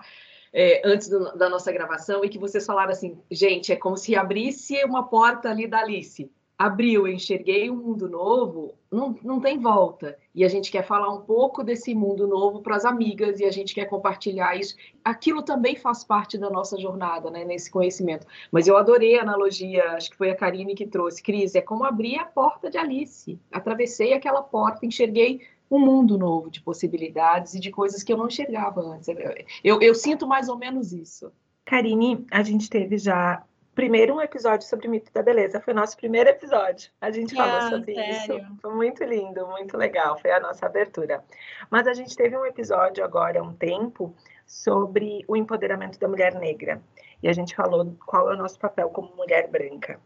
é, 0.52 0.80
antes 0.84 1.08
do, 1.08 1.36
da 1.36 1.50
nossa 1.50 1.70
gravação, 1.70 2.24
e 2.24 2.30
que 2.30 2.38
vocês 2.38 2.64
falaram 2.64 2.90
assim, 2.90 3.18
gente, 3.30 3.70
é 3.72 3.76
como 3.76 3.96
se 3.96 4.16
abrisse 4.16 4.82
uma 4.84 5.06
porta 5.06 5.50
ali 5.50 5.68
da 5.68 5.80
Alice 5.80 6.30
abriu, 6.60 7.08
enxerguei 7.08 7.70
um 7.70 7.76
mundo 7.76 8.06
novo, 8.06 8.74
não, 8.92 9.18
não 9.22 9.40
tem 9.40 9.58
volta. 9.58 10.18
E 10.34 10.44
a 10.44 10.48
gente 10.48 10.70
quer 10.70 10.82
falar 10.82 11.08
um 11.10 11.22
pouco 11.22 11.64
desse 11.64 11.94
mundo 11.94 12.28
novo 12.28 12.60
para 12.60 12.76
as 12.76 12.84
amigas 12.84 13.40
e 13.40 13.46
a 13.46 13.50
gente 13.50 13.74
quer 13.74 13.86
compartilhar 13.86 14.54
isso. 14.54 14.76
Aquilo 15.02 15.42
também 15.42 15.74
faz 15.74 16.04
parte 16.04 16.36
da 16.36 16.50
nossa 16.50 16.78
jornada, 16.78 17.30
né, 17.30 17.46
nesse 17.46 17.70
conhecimento. 17.70 18.26
Mas 18.52 18.68
eu 18.68 18.76
adorei 18.76 19.18
a 19.18 19.22
analogia, 19.22 19.92
acho 19.92 20.10
que 20.10 20.18
foi 20.18 20.28
a 20.28 20.36
Karine 20.36 20.74
que 20.74 20.86
trouxe. 20.86 21.22
Cris, 21.22 21.54
é 21.54 21.62
como 21.62 21.82
abrir 21.82 22.18
a 22.18 22.26
porta 22.26 22.68
de 22.68 22.76
Alice. 22.76 23.40
Atravessei 23.50 24.12
aquela 24.12 24.42
porta, 24.42 24.84
enxerguei 24.84 25.40
um 25.70 25.78
mundo 25.78 26.18
novo 26.18 26.50
de 26.50 26.60
possibilidades 26.60 27.54
e 27.54 27.60
de 27.60 27.70
coisas 27.70 28.02
que 28.02 28.12
eu 28.12 28.18
não 28.18 28.26
enxergava 28.26 28.82
antes. 28.82 29.08
Eu, 29.08 29.16
eu, 29.64 29.80
eu 29.80 29.94
sinto 29.94 30.26
mais 30.26 30.50
ou 30.50 30.58
menos 30.58 30.92
isso. 30.92 31.32
Karine, 31.64 32.26
a 32.30 32.42
gente 32.42 32.68
teve 32.68 32.98
já 32.98 33.42
primeiro 33.80 34.14
um 34.14 34.20
episódio 34.20 34.68
sobre 34.68 34.88
o 34.88 34.90
mito 34.90 35.10
da 35.10 35.22
beleza. 35.22 35.58
Foi 35.58 35.72
nosso 35.72 35.96
primeiro 35.96 36.28
episódio. 36.28 36.90
A 37.00 37.10
gente 37.10 37.34
falou 37.34 37.56
Ah, 37.56 37.70
sobre 37.70 37.94
sério? 37.94 38.12
isso. 38.12 38.56
Foi 38.60 38.74
muito 38.74 39.02
lindo, 39.02 39.46
muito 39.46 39.74
legal. 39.74 40.18
Foi 40.18 40.30
a 40.30 40.38
nossa 40.38 40.66
abertura. 40.66 41.24
Mas 41.70 41.86
a 41.86 41.94
gente 41.94 42.14
teve 42.14 42.36
um 42.36 42.44
episódio 42.44 43.02
agora 43.02 43.40
há 43.40 43.42
um 43.42 43.54
tempo 43.54 44.14
sobre 44.46 45.24
o 45.26 45.34
empoderamento 45.34 45.98
da 45.98 46.06
mulher 46.06 46.34
negra. 46.34 46.78
E 47.22 47.28
a 47.28 47.32
gente 47.32 47.56
falou 47.56 47.96
qual 48.04 48.30
é 48.30 48.34
o 48.34 48.36
nosso 48.36 48.58
papel 48.58 48.90
como 48.90 49.16
mulher 49.16 49.48
branca. 49.48 49.98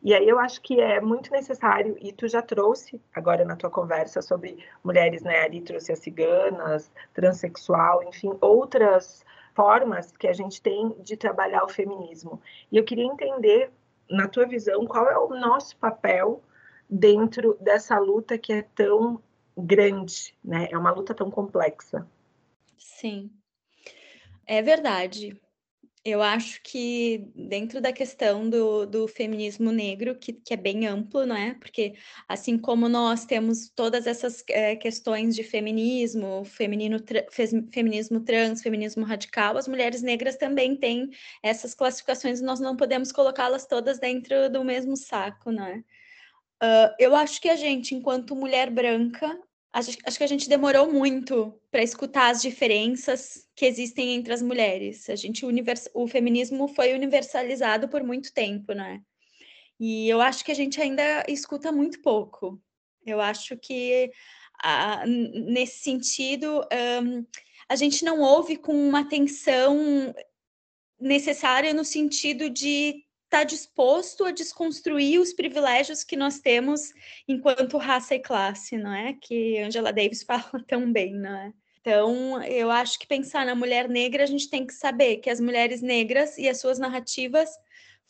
E 0.00 0.14
aí 0.14 0.28
eu 0.28 0.38
acho 0.38 0.62
que 0.62 0.80
é 0.80 1.00
muito 1.00 1.32
necessário, 1.32 1.96
e 2.00 2.12
tu 2.12 2.28
já 2.28 2.42
trouxe 2.42 3.00
agora 3.12 3.44
na 3.44 3.56
tua 3.56 3.70
conversa 3.70 4.22
sobre 4.22 4.64
mulheres, 4.84 5.22
né? 5.22 5.40
Ali 5.40 5.62
trouxe 5.62 5.90
as 5.90 5.98
ciganas, 5.98 6.92
transexual, 7.12 8.04
enfim, 8.04 8.36
outras 8.40 9.24
formas 9.56 10.12
que 10.12 10.28
a 10.28 10.32
gente 10.32 10.62
tem 10.62 10.90
de 11.00 11.16
trabalhar 11.16 11.64
o 11.64 11.68
feminismo. 11.68 12.40
E 12.70 12.76
eu 12.76 12.84
queria 12.84 13.06
entender, 13.06 13.72
na 14.08 14.28
tua 14.28 14.46
visão, 14.46 14.86
qual 14.86 15.08
é 15.08 15.18
o 15.18 15.30
nosso 15.30 15.76
papel 15.78 16.42
dentro 16.88 17.56
dessa 17.60 17.98
luta 17.98 18.38
que 18.38 18.52
é 18.52 18.62
tão 18.62 19.20
grande, 19.56 20.36
né? 20.44 20.68
É 20.70 20.78
uma 20.78 20.92
luta 20.92 21.14
tão 21.14 21.30
complexa. 21.30 22.06
Sim, 22.76 23.30
é 24.46 24.62
verdade. 24.62 25.40
Eu 26.08 26.22
acho 26.22 26.60
que 26.62 27.28
dentro 27.34 27.80
da 27.80 27.92
questão 27.92 28.48
do, 28.48 28.86
do 28.86 29.08
feminismo 29.08 29.72
negro, 29.72 30.14
que, 30.16 30.32
que 30.32 30.54
é 30.54 30.56
bem 30.56 30.86
amplo, 30.86 31.26
não 31.26 31.34
é? 31.34 31.54
Porque 31.54 31.94
assim 32.28 32.56
como 32.56 32.88
nós 32.88 33.24
temos 33.24 33.68
todas 33.70 34.06
essas 34.06 34.44
eh, 34.48 34.76
questões 34.76 35.34
de 35.34 35.42
feminismo, 35.42 36.44
feminino, 36.44 37.00
tra- 37.00 37.26
fes- 37.32 37.50
feminismo 37.72 38.20
trans, 38.20 38.62
feminismo 38.62 39.04
radical, 39.04 39.56
as 39.56 39.66
mulheres 39.66 40.00
negras 40.00 40.36
também 40.36 40.76
têm 40.76 41.10
essas 41.42 41.74
classificações 41.74 42.38
e 42.38 42.44
nós 42.44 42.60
não 42.60 42.76
podemos 42.76 43.10
colocá-las 43.10 43.66
todas 43.66 43.98
dentro 43.98 44.48
do 44.48 44.62
mesmo 44.62 44.96
saco, 44.96 45.50
não 45.50 45.66
é? 45.66 45.82
Ah, 46.60 46.94
eu 46.98 47.16
acho 47.16 47.40
que 47.40 47.48
a 47.48 47.56
gente, 47.56 47.94
enquanto 47.94 48.36
mulher 48.36 48.70
branca, 48.70 49.38
acho, 49.76 49.98
acho 50.04 50.16
que 50.18 50.24
a 50.24 50.28
gente 50.28 50.48
demorou 50.48 50.90
muito 50.90 51.52
para 51.70 51.82
escutar 51.82 52.30
as 52.30 52.40
diferenças 52.40 53.46
que 53.54 53.66
existem 53.66 54.14
entre 54.14 54.32
as 54.32 54.40
mulheres. 54.40 55.10
A 55.10 55.16
gente 55.16 55.44
univers, 55.44 55.88
o 55.92 56.08
feminismo 56.08 56.66
foi 56.68 56.94
universalizado 56.94 57.86
por 57.86 58.02
muito 58.02 58.32
tempo, 58.32 58.72
né? 58.72 59.02
E 59.78 60.08
eu 60.08 60.22
acho 60.22 60.42
que 60.42 60.50
a 60.50 60.54
gente 60.54 60.80
ainda 60.80 61.24
escuta 61.28 61.70
muito 61.70 62.00
pouco. 62.00 62.58
Eu 63.04 63.20
acho 63.20 63.56
que 63.58 64.10
nesse 65.06 65.80
sentido 65.80 66.66
ahn, 66.72 67.24
a 67.68 67.76
gente 67.76 68.02
não 68.02 68.20
ouve 68.20 68.56
com 68.56 68.72
uma 68.72 69.00
atenção 69.00 70.14
necessária 70.98 71.74
no 71.74 71.84
sentido 71.84 72.48
de 72.48 73.04
estar 73.26 73.44
disposto 73.44 74.24
a 74.24 74.30
desconstruir 74.30 75.20
os 75.20 75.32
privilégios 75.32 76.02
que 76.02 76.16
nós 76.16 76.38
temos 76.38 76.92
enquanto 77.28 77.76
raça 77.76 78.14
e 78.14 78.20
classe, 78.20 78.78
não 78.78 78.92
é? 78.92 79.14
Que 79.20 79.58
Angela 79.58 79.92
Davis 79.92 80.22
fala 80.24 80.64
tão 80.66 80.90
bem, 80.90 81.14
não 81.14 81.36
é? 81.36 81.52
Então, 81.80 82.42
eu 82.42 82.70
acho 82.70 82.98
que 82.98 83.06
pensar 83.06 83.46
na 83.46 83.54
mulher 83.54 83.88
negra, 83.88 84.24
a 84.24 84.26
gente 84.26 84.50
tem 84.50 84.66
que 84.66 84.74
saber 84.74 85.18
que 85.18 85.30
as 85.30 85.38
mulheres 85.38 85.80
negras 85.82 86.36
e 86.36 86.48
as 86.48 86.58
suas 86.58 86.78
narrativas 86.78 87.50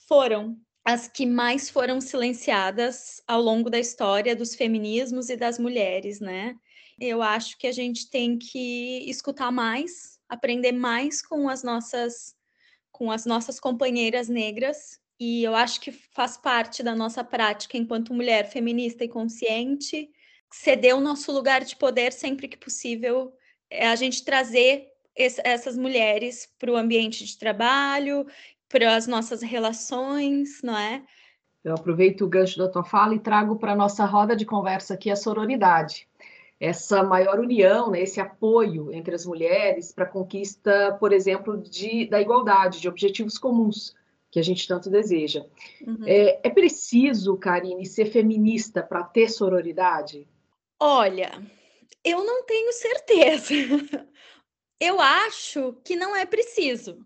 foram 0.09 0.57
as 0.83 1.09
que 1.09 1.27
mais 1.27 1.69
foram 1.69 2.01
silenciadas 2.01 3.21
ao 3.27 3.43
longo 3.43 3.69
da 3.69 3.79
história 3.79 4.37
dos 4.37 4.55
feminismos 4.55 5.29
e 5.29 5.37
das 5.37 5.59
mulheres, 5.59 6.21
né? 6.21 6.55
Eu 6.99 7.21
acho 7.21 7.59
que 7.59 7.67
a 7.67 7.73
gente 7.73 8.09
tem 8.09 8.39
que 8.39 9.05
escutar 9.11 9.51
mais, 9.51 10.19
aprender 10.29 10.73
mais 10.73 11.21
com 11.21 11.49
as 11.49 11.63
nossas 11.63 12.35
com 12.93 13.11
as 13.11 13.27
nossas 13.27 13.61
companheiras 13.61 14.27
negras 14.27 14.99
e 15.19 15.43
eu 15.43 15.55
acho 15.55 15.81
que 15.81 15.91
faz 15.91 16.37
parte 16.37 16.83
da 16.83 16.95
nossa 16.95 17.25
prática 17.25 17.77
enquanto 17.77 18.13
mulher 18.13 18.51
feminista 18.51 19.05
e 19.05 19.09
consciente 19.09 20.11
ceder 20.51 20.97
o 20.97 21.01
nosso 21.01 21.33
lugar 21.33 21.65
de 21.65 21.77
poder 21.77 22.13
sempre 22.13 22.49
que 22.49 22.57
possível, 22.57 23.33
é 23.71 23.89
a 23.89 23.97
gente 23.97 24.25
trazer 24.25 24.89
es- 25.15 25.41
essas 25.45 25.77
mulheres 25.77 26.49
para 26.59 26.71
o 26.71 26.77
ambiente 26.77 27.25
de 27.25 27.37
trabalho, 27.39 28.27
para 28.69 28.95
as 28.97 29.07
nossas 29.07 29.43
relações, 29.43 30.61
não 30.63 30.77
é? 30.77 31.03
Eu 31.65 31.75
aproveito 31.75 32.23
o 32.23 32.29
gancho 32.29 32.59
da 32.59 32.69
tua 32.69 32.85
fala 32.85 33.15
e 33.15 33.21
trago 33.21 33.57
para 33.57 33.73
a 33.73 33.77
nossa 33.77 34.05
roda 34.05 34.37
de 34.37 34.45
conversa 34.45 34.95
aqui 34.95 35.11
a 35.11 35.17
sororidade. 35.17 36.09
Essa 36.61 37.03
maior 37.03 37.39
união, 37.41 37.91
né, 37.91 38.01
esse 38.01 38.21
apoio 38.21 38.93
entre 38.93 39.15
as 39.15 39.27
mulheres 39.27 39.93
para 39.93 40.05
a 40.05 40.09
conquista, 40.09 40.97
por 40.99 41.13
exemplo, 41.13 41.57
de, 41.59 42.07
da 42.07 42.21
igualdade, 42.21 42.81
de 42.81 42.89
objetivos 42.89 43.37
comuns 43.37 43.95
que 44.31 44.39
a 44.39 44.43
gente 44.43 44.67
tanto 44.67 44.91
deseja. 44.91 45.45
Uhum. 45.87 46.05
É, 46.07 46.47
é 46.47 46.51
preciso, 46.51 47.37
Karine, 47.37 47.87
ser 47.87 48.07
feminista 48.07 48.83
para 48.83 49.05
ter 49.05 49.29
sororidade? 49.29 50.27
Olha, 50.81 51.31
eu 52.05 52.25
não 52.25 52.45
tenho 52.45 52.73
certeza. 52.73 53.55
Eu 54.79 55.01
acho 55.01 55.73
que 55.83 55.97
não 55.97 56.15
é 56.15 56.27
preciso, 56.27 56.99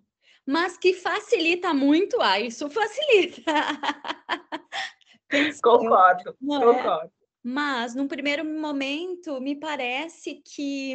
mas 0.44 0.76
que 0.76 0.92
facilita 0.92 1.72
muito, 1.72 2.20
ah, 2.20 2.40
isso 2.40 2.68
facilita. 2.68 3.42
Concordo, 5.62 6.30
é? 6.30 6.58
concordo. 6.58 7.12
Mas, 7.42 7.94
num 7.94 8.08
primeiro 8.08 8.44
momento, 8.44 9.40
me 9.40 9.54
parece 9.54 10.42
que 10.44 10.94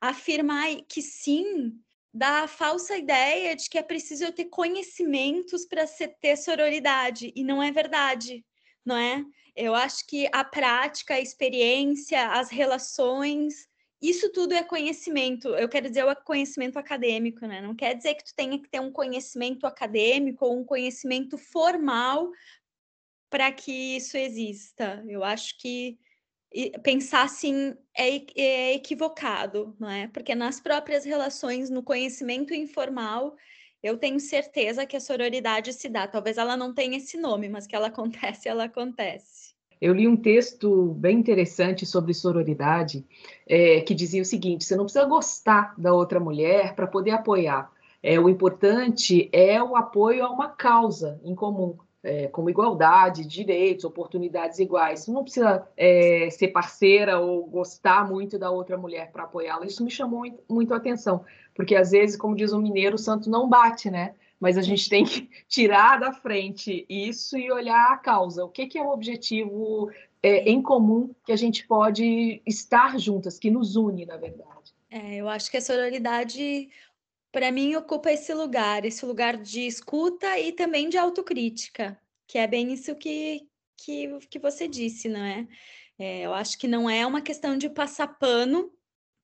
afirmar 0.00 0.74
que 0.88 1.00
sim 1.00 1.78
dá 2.12 2.42
a 2.42 2.48
falsa 2.48 2.96
ideia 2.96 3.56
de 3.56 3.68
que 3.68 3.78
é 3.78 3.82
preciso 3.82 4.24
eu 4.24 4.32
ter 4.32 4.46
conhecimentos 4.46 5.64
para 5.64 5.86
ter 6.20 6.36
sororidade, 6.36 7.32
e 7.34 7.42
não 7.42 7.62
é 7.62 7.70
verdade, 7.70 8.44
não 8.84 8.96
é? 8.96 9.24
Eu 9.54 9.74
acho 9.74 10.06
que 10.06 10.28
a 10.32 10.44
prática, 10.44 11.14
a 11.14 11.20
experiência, 11.20 12.30
as 12.32 12.50
relações, 12.50 13.68
isso 14.00 14.32
tudo 14.32 14.52
é 14.52 14.64
conhecimento. 14.64 15.48
Eu 15.48 15.68
quero 15.68 15.88
dizer 15.88 16.04
o 16.04 16.16
conhecimento 16.16 16.78
acadêmico, 16.78 17.46
né? 17.46 17.60
Não 17.60 17.74
quer 17.74 17.94
dizer 17.94 18.14
que 18.14 18.24
tu 18.24 18.34
tenha 18.34 18.58
que 18.58 18.68
ter 18.68 18.80
um 18.80 18.90
conhecimento 18.90 19.66
acadêmico 19.66 20.44
ou 20.44 20.58
um 20.58 20.64
conhecimento 20.64 21.38
formal 21.38 22.30
para 23.30 23.52
que 23.52 23.96
isso 23.96 24.16
exista. 24.16 25.02
Eu 25.06 25.22
acho 25.22 25.56
que 25.58 25.98
pensar 26.82 27.22
assim 27.22 27.74
é, 27.96 28.22
é 28.36 28.74
equivocado, 28.74 29.74
não 29.78 29.88
é? 29.88 30.08
Porque 30.08 30.34
nas 30.34 30.60
próprias 30.60 31.04
relações, 31.04 31.70
no 31.70 31.82
conhecimento 31.82 32.54
informal, 32.54 33.36
eu 33.82 33.96
tenho 33.96 34.20
certeza 34.20 34.86
que 34.86 34.96
a 34.96 35.00
sororidade 35.00 35.72
se 35.72 35.88
dá. 35.88 36.06
Talvez 36.06 36.38
ela 36.38 36.56
não 36.56 36.72
tenha 36.72 36.96
esse 36.96 37.16
nome, 37.16 37.48
mas 37.48 37.66
que 37.66 37.74
ela 37.74 37.88
acontece, 37.88 38.48
ela 38.48 38.64
acontece. 38.64 39.52
Eu 39.80 39.92
li 39.92 40.06
um 40.06 40.16
texto 40.16 40.94
bem 40.94 41.18
interessante 41.18 41.84
sobre 41.84 42.14
sororidade, 42.14 43.04
é, 43.48 43.80
que 43.80 43.94
dizia 43.94 44.22
o 44.22 44.24
seguinte: 44.24 44.64
você 44.64 44.76
não 44.76 44.84
precisa 44.84 45.04
gostar 45.04 45.74
da 45.76 45.92
outra 45.92 46.20
mulher 46.20 46.76
para 46.76 46.86
poder 46.86 47.10
apoiar. 47.10 47.68
É, 48.00 48.18
o 48.18 48.28
importante 48.28 49.28
é 49.32 49.62
o 49.62 49.74
apoio 49.74 50.24
a 50.24 50.30
uma 50.30 50.48
causa 50.48 51.20
em 51.24 51.34
comum, 51.34 51.76
é, 52.02 52.26
como 52.28 52.50
igualdade, 52.50 53.26
direitos, 53.26 53.84
oportunidades 53.84 54.58
iguais. 54.58 55.06
Não 55.06 55.22
precisa 55.22 55.66
é, 55.76 56.28
ser 56.30 56.48
parceira 56.48 57.20
ou 57.20 57.46
gostar 57.46 58.08
muito 58.08 58.38
da 58.38 58.50
outra 58.50 58.76
mulher 58.76 59.10
para 59.12 59.24
apoiá-la. 59.24 59.66
Isso 59.66 59.84
me 59.84 59.90
chamou 59.90 60.20
muito, 60.20 60.42
muito 60.48 60.74
a 60.74 60.78
atenção, 60.78 61.24
porque 61.54 61.74
às 61.74 61.90
vezes, 61.90 62.16
como 62.16 62.36
diz 62.36 62.52
o 62.52 62.60
mineiro, 62.60 62.96
o 62.96 62.98
santo 62.98 63.30
não 63.30 63.48
bate, 63.48 63.90
né? 63.90 64.14
mas 64.42 64.58
a 64.58 64.62
gente 64.62 64.88
tem 64.90 65.04
que 65.04 65.30
tirar 65.46 66.00
da 66.00 66.12
frente 66.12 66.84
isso 66.88 67.38
e 67.38 67.52
olhar 67.52 67.92
a 67.92 67.96
causa. 67.96 68.44
O 68.44 68.48
que, 68.48 68.66
que 68.66 68.76
é 68.76 68.82
o 68.82 68.90
objetivo 68.90 69.88
é, 70.20 70.50
em 70.50 70.60
comum 70.60 71.14
que 71.24 71.32
a 71.32 71.36
gente 71.36 71.66
pode 71.66 72.42
estar 72.44 72.98
juntas, 72.98 73.38
que 73.38 73.50
nos 73.50 73.76
une, 73.76 74.04
na 74.04 74.16
verdade. 74.16 74.74
É, 74.90 75.16
eu 75.16 75.28
acho 75.28 75.50
que 75.50 75.56
a 75.56 75.60
sororidade, 75.60 76.68
para 77.32 77.50
mim, 77.50 77.74
ocupa 77.74 78.12
esse 78.12 78.32
lugar, 78.34 78.84
esse 78.84 79.04
lugar 79.06 79.38
de 79.38 79.66
escuta 79.66 80.38
e 80.38 80.52
também 80.52 80.90
de 80.90 80.98
autocrítica, 80.98 81.98
que 82.26 82.36
é 82.36 82.46
bem 82.46 82.72
isso 82.72 82.94
que, 82.94 83.48
que, 83.76 84.18
que 84.28 84.38
você 84.38 84.68
disse, 84.68 85.08
não 85.08 85.24
é? 85.24 85.48
é? 85.98 86.20
Eu 86.20 86.34
acho 86.34 86.58
que 86.58 86.68
não 86.68 86.88
é 86.88 87.06
uma 87.06 87.22
questão 87.22 87.56
de 87.56 87.70
passar 87.70 88.06
pano 88.06 88.70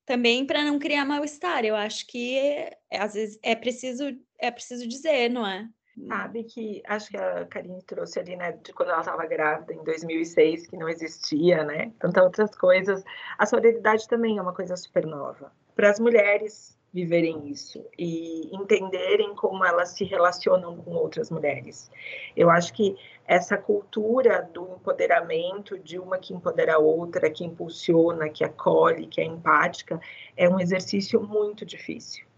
também 0.07 0.47
para 0.47 0.65
não 0.65 0.79
criar 0.79 1.05
mal-estar. 1.05 1.67
Eu 1.67 1.77
acho 1.77 2.07
que 2.07 2.39
é, 2.39 2.79
às 2.91 3.13
vezes 3.13 3.39
é 3.43 3.55
preciso 3.55 4.05
é 4.39 4.51
preciso 4.51 4.89
dizer, 4.89 5.29
não 5.29 5.47
é? 5.47 5.69
Sabe 6.07 6.45
que 6.45 6.81
acho 6.87 7.11
que 7.11 7.17
a 7.17 7.45
Karine 7.47 7.83
trouxe 7.83 8.21
ali, 8.21 8.37
né, 8.37 8.53
de 8.53 8.73
quando 8.73 8.91
ela 8.91 9.01
estava 9.01 9.27
grávida 9.27 9.75
em 9.75 9.83
2006, 9.83 10.69
que 10.69 10.77
não 10.77 10.89
existia, 10.89 11.65
né? 11.65 11.93
Tantas 11.99 12.23
outras 12.23 12.55
coisas. 12.57 13.03
A 13.37 13.45
sororidade 13.45 14.07
também 14.07 14.39
é 14.39 14.43
uma 14.43 14.55
coisa 14.55 14.77
super 14.77 15.05
nova. 15.05 15.53
Para 15.75 15.91
as 15.91 15.99
mulheres 15.99 16.78
viverem 16.93 17.49
isso 17.49 17.85
e 17.99 18.55
entenderem 18.55 19.35
como 19.35 19.65
elas 19.65 19.91
se 19.91 20.05
relacionam 20.05 20.77
com 20.77 20.93
outras 20.93 21.31
mulheres. 21.31 21.91
Eu 22.37 22.51
acho 22.51 22.73
que 22.73 22.97
essa 23.27 23.59
cultura 23.59 24.49
do 24.53 24.77
empoderamento, 24.77 25.79
de 25.79 25.99
uma 25.99 26.19
que 26.19 26.33
empodera 26.33 26.77
a 26.77 26.79
outra, 26.79 27.31
que 27.31 27.45
impulsiona, 27.45 28.29
que 28.29 28.43
acolhe, 28.43 29.07
que 29.07 29.21
é 29.21 29.25
empática, 29.25 30.01
é 30.37 30.49
um 30.49 30.59
exercício 30.59 31.21
muito 31.21 31.65
difícil 31.67 32.29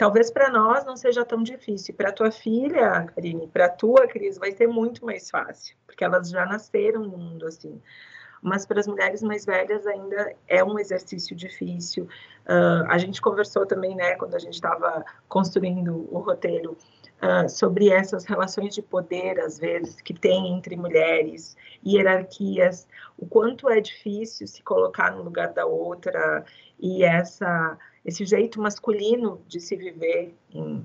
Talvez 0.00 0.30
para 0.30 0.48
nós 0.48 0.82
não 0.86 0.96
seja 0.96 1.26
tão 1.26 1.42
difícil. 1.42 1.92
Para 1.92 2.10
tua 2.10 2.30
filha, 2.30 3.04
Karine, 3.14 3.46
para 3.46 3.68
tua, 3.68 4.08
Cris, 4.08 4.38
vai 4.38 4.50
ser 4.50 4.66
muito 4.66 5.04
mais 5.04 5.28
fácil, 5.28 5.76
porque 5.86 6.02
elas 6.02 6.30
já 6.30 6.46
nasceram 6.46 7.02
no 7.02 7.18
mundo 7.18 7.46
assim. 7.46 7.78
Mas 8.42 8.64
para 8.64 8.80
as 8.80 8.86
mulheres 8.86 9.22
mais 9.22 9.44
velhas 9.44 9.86
ainda 9.86 10.34
é 10.48 10.64
um 10.64 10.78
exercício 10.78 11.36
difícil. 11.36 12.04
Uh, 12.46 12.84
a 12.88 12.96
gente 12.98 13.20
conversou 13.20 13.66
também, 13.66 13.94
né, 13.94 14.14
quando 14.16 14.34
a 14.34 14.38
gente 14.38 14.54
estava 14.54 15.04
construindo 15.28 16.08
o 16.10 16.18
roteiro, 16.20 16.76
uh, 17.20 17.48
sobre 17.48 17.90
essas 17.90 18.24
relações 18.24 18.74
de 18.74 18.82
poder, 18.82 19.38
às 19.40 19.58
vezes, 19.58 20.00
que 20.00 20.14
tem 20.14 20.52
entre 20.54 20.76
mulheres, 20.76 21.56
hierarquias, 21.86 22.88
o 23.18 23.26
quanto 23.26 23.68
é 23.68 23.80
difícil 23.80 24.46
se 24.46 24.62
colocar 24.62 25.12
no 25.12 25.22
lugar 25.22 25.52
da 25.52 25.66
outra 25.66 26.44
e 26.78 27.04
essa 27.04 27.78
esse 28.02 28.24
jeito 28.24 28.58
masculino 28.58 29.42
de 29.46 29.60
se 29.60 29.76
viver 29.76 30.34
em 30.50 30.82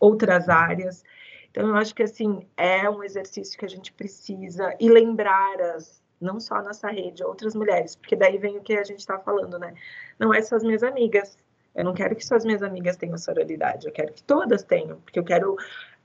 outras 0.00 0.48
áreas. 0.48 1.04
Então, 1.50 1.68
eu 1.68 1.76
acho 1.76 1.94
que 1.94 2.02
assim 2.02 2.46
é 2.56 2.88
um 2.88 3.04
exercício 3.04 3.58
que 3.58 3.64
a 3.66 3.68
gente 3.68 3.92
precisa 3.92 4.74
e 4.80 4.88
lembrar 4.88 5.60
as 5.60 6.02
não 6.20 6.40
só 6.40 6.56
a 6.56 6.62
nossa 6.62 6.88
rede, 6.88 7.24
outras 7.24 7.54
mulheres, 7.54 7.96
porque 7.96 8.16
daí 8.16 8.38
vem 8.38 8.58
o 8.58 8.62
que 8.62 8.74
a 8.74 8.84
gente 8.84 9.00
está 9.00 9.18
falando, 9.18 9.58
né? 9.58 9.74
Não 10.18 10.32
é 10.32 10.40
só 10.42 10.56
as 10.56 10.62
minhas 10.62 10.82
amigas. 10.82 11.38
Eu 11.74 11.84
não 11.84 11.94
quero 11.94 12.16
que 12.16 12.24
só 12.24 12.36
as 12.36 12.44
minhas 12.44 12.62
amigas 12.62 12.96
tenham 12.96 13.18
sororidade, 13.18 13.86
eu 13.86 13.92
quero 13.92 14.12
que 14.12 14.22
todas 14.22 14.62
tenham, 14.62 14.98
porque 15.00 15.18
eu 15.18 15.24
quero 15.24 15.56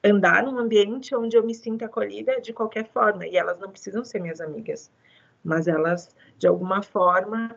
andar 0.04 0.44
num 0.44 0.58
ambiente 0.58 1.16
onde 1.16 1.38
eu 1.38 1.44
me 1.46 1.56
sinta 1.56 1.86
acolhida 1.86 2.42
de 2.42 2.52
qualquer 2.52 2.88
forma, 2.88 3.26
e 3.26 3.38
elas 3.38 3.58
não 3.60 3.70
precisam 3.70 4.04
ser 4.04 4.20
minhas 4.20 4.42
amigas, 4.42 4.92
mas 5.44 5.68
elas, 5.68 6.10
de 6.38 6.48
alguma 6.48 6.82
forma, 6.82 7.56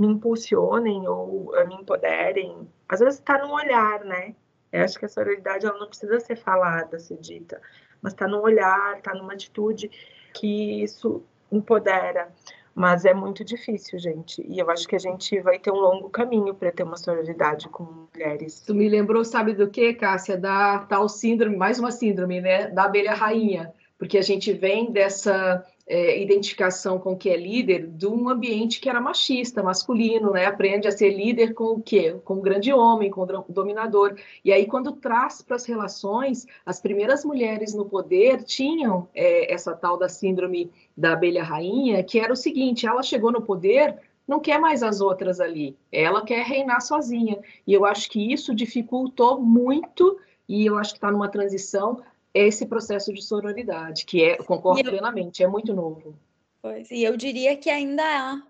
me 0.00 0.08
impulsionem 0.08 1.06
ou 1.06 1.54
uh, 1.54 1.68
me 1.68 1.74
empoderem. 1.74 2.68
Às 2.88 3.00
vezes 3.00 3.18
está 3.18 3.38
no 3.38 3.52
olhar, 3.52 4.04
né? 4.04 4.34
Eu 4.72 4.82
acho 4.82 4.98
que 4.98 5.04
a 5.04 5.08
sororidade 5.08 5.64
ela 5.66 5.78
não 5.78 5.88
precisa 5.88 6.18
ser 6.20 6.36
falada, 6.36 6.98
ser 6.98 7.16
dita, 7.18 7.60
mas 8.02 8.12
está 8.12 8.26
no 8.26 8.40
olhar, 8.40 8.98
está 8.98 9.14
numa 9.14 9.32
atitude 9.32 9.90
que 10.34 10.82
isso 10.82 11.22
empodera. 11.50 12.28
Mas 12.74 13.06
é 13.06 13.14
muito 13.14 13.42
difícil, 13.42 13.98
gente. 13.98 14.44
E 14.46 14.58
eu 14.58 14.70
acho 14.70 14.86
que 14.86 14.94
a 14.94 14.98
gente 14.98 15.40
vai 15.40 15.58
ter 15.58 15.70
um 15.70 15.80
longo 15.80 16.10
caminho 16.10 16.54
para 16.54 16.70
ter 16.70 16.82
uma 16.82 16.98
sororidade 16.98 17.70
com 17.70 18.06
mulheres. 18.12 18.60
Tu 18.60 18.74
me 18.74 18.86
lembrou, 18.86 19.24
sabe 19.24 19.54
do 19.54 19.70
que, 19.70 19.94
Cássia? 19.94 20.36
Da 20.36 20.80
tal 20.80 21.08
síndrome, 21.08 21.56
mais 21.56 21.78
uma 21.78 21.90
síndrome, 21.90 22.38
né? 22.38 22.68
Da 22.68 22.84
abelha 22.84 23.14
rainha. 23.14 23.72
Porque 23.98 24.18
a 24.18 24.22
gente 24.22 24.52
vem 24.52 24.92
dessa 24.92 25.64
é, 25.86 26.20
identificação 26.20 26.98
com 26.98 27.12
o 27.12 27.16
que 27.16 27.30
é 27.30 27.36
líder 27.36 27.86
de 27.86 28.06
um 28.06 28.28
ambiente 28.28 28.80
que 28.80 28.88
era 28.88 29.00
machista, 29.00 29.62
masculino, 29.62 30.32
né? 30.32 30.46
Aprende 30.46 30.88
a 30.88 30.92
ser 30.92 31.10
líder 31.10 31.54
com 31.54 31.74
o 31.74 31.80
quê? 31.80 32.16
Com 32.24 32.34
o 32.34 32.42
grande 32.42 32.72
homem, 32.72 33.10
com 33.10 33.22
o 33.22 33.44
dominador. 33.48 34.16
E 34.44 34.52
aí, 34.52 34.66
quando 34.66 34.92
traz 34.92 35.42
para 35.42 35.56
as 35.56 35.64
relações, 35.64 36.46
as 36.64 36.80
primeiras 36.80 37.24
mulheres 37.24 37.72
no 37.72 37.84
poder 37.84 38.42
tinham 38.42 39.08
é, 39.14 39.52
essa 39.52 39.74
tal 39.74 39.96
da 39.96 40.08
síndrome 40.08 40.70
da 40.96 41.12
abelha 41.12 41.44
rainha, 41.44 42.02
que 42.02 42.18
era 42.18 42.32
o 42.32 42.36
seguinte: 42.36 42.86
ela 42.86 43.02
chegou 43.02 43.30
no 43.30 43.42
poder 43.42 43.96
não 44.26 44.40
quer 44.40 44.58
mais 44.58 44.82
as 44.82 45.00
outras 45.00 45.38
ali, 45.38 45.76
ela 45.92 46.24
quer 46.24 46.44
reinar 46.44 46.80
sozinha. 46.80 47.38
E 47.64 47.72
eu 47.72 47.84
acho 47.84 48.10
que 48.10 48.32
isso 48.32 48.54
dificultou 48.54 49.40
muito, 49.40 50.18
e 50.48 50.66
eu 50.66 50.76
acho 50.76 50.92
que 50.92 50.98
está 50.98 51.12
numa 51.12 51.28
transição 51.28 52.02
esse 52.36 52.66
processo 52.66 53.12
de 53.12 53.22
sororidade, 53.22 54.04
que 54.04 54.22
é, 54.22 54.36
concordo 54.36 54.80
eu, 54.80 54.92
plenamente, 54.92 55.42
é 55.42 55.46
muito 55.46 55.72
novo. 55.74 56.18
Pois, 56.60 56.90
e 56.90 57.02
eu 57.02 57.16
diria 57.16 57.56
que 57.56 57.70
ainda 57.70 58.02
há, 58.02 58.42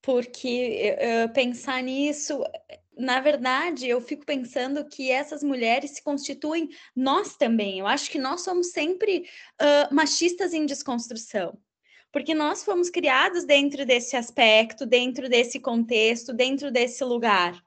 porque 0.00 0.96
uh, 0.96 1.32
pensar 1.32 1.82
nisso, 1.82 2.42
na 2.96 3.20
verdade, 3.20 3.88
eu 3.88 4.00
fico 4.00 4.24
pensando 4.24 4.84
que 4.84 5.10
essas 5.10 5.42
mulheres 5.42 5.90
se 5.92 6.02
constituem 6.02 6.68
nós 6.94 7.36
também. 7.36 7.80
Eu 7.80 7.86
acho 7.86 8.10
que 8.10 8.18
nós 8.18 8.42
somos 8.42 8.70
sempre 8.70 9.24
uh, 9.60 9.94
machistas 9.94 10.52
em 10.52 10.66
desconstrução. 10.66 11.58
Porque 12.12 12.32
nós 12.32 12.64
fomos 12.64 12.90
criados 12.90 13.44
dentro 13.44 13.84
desse 13.84 14.16
aspecto, 14.16 14.86
dentro 14.86 15.28
desse 15.28 15.58
contexto, 15.58 16.32
dentro 16.32 16.70
desse 16.70 17.02
lugar. 17.02 17.60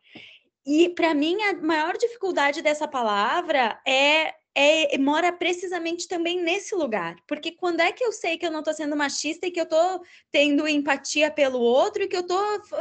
E 0.65 0.89
para 0.89 1.13
mim 1.13 1.41
a 1.43 1.53
maior 1.61 1.97
dificuldade 1.97 2.61
dessa 2.61 2.87
palavra 2.87 3.77
é 3.85 4.33
é, 4.59 4.97
mora 4.97 5.31
precisamente 5.31 6.07
também 6.07 6.41
nesse 6.41 6.73
lugar. 6.73 7.15
Porque 7.27 7.51
quando 7.51 7.79
é 7.79 7.91
que 7.91 8.03
eu 8.03 8.11
sei 8.11 8.39
que 8.39 8.45
eu 8.45 8.49
não 8.49 8.61
estou 8.61 8.73
sendo 8.73 8.95
machista 8.95 9.45
e 9.45 9.51
que 9.51 9.59
eu 9.59 9.65
estou 9.65 10.01
tendo 10.31 10.67
empatia 10.67 11.29
pelo 11.29 11.59
outro 11.59 12.01
e 12.01 12.07
que 12.07 12.17
eu 12.17 12.25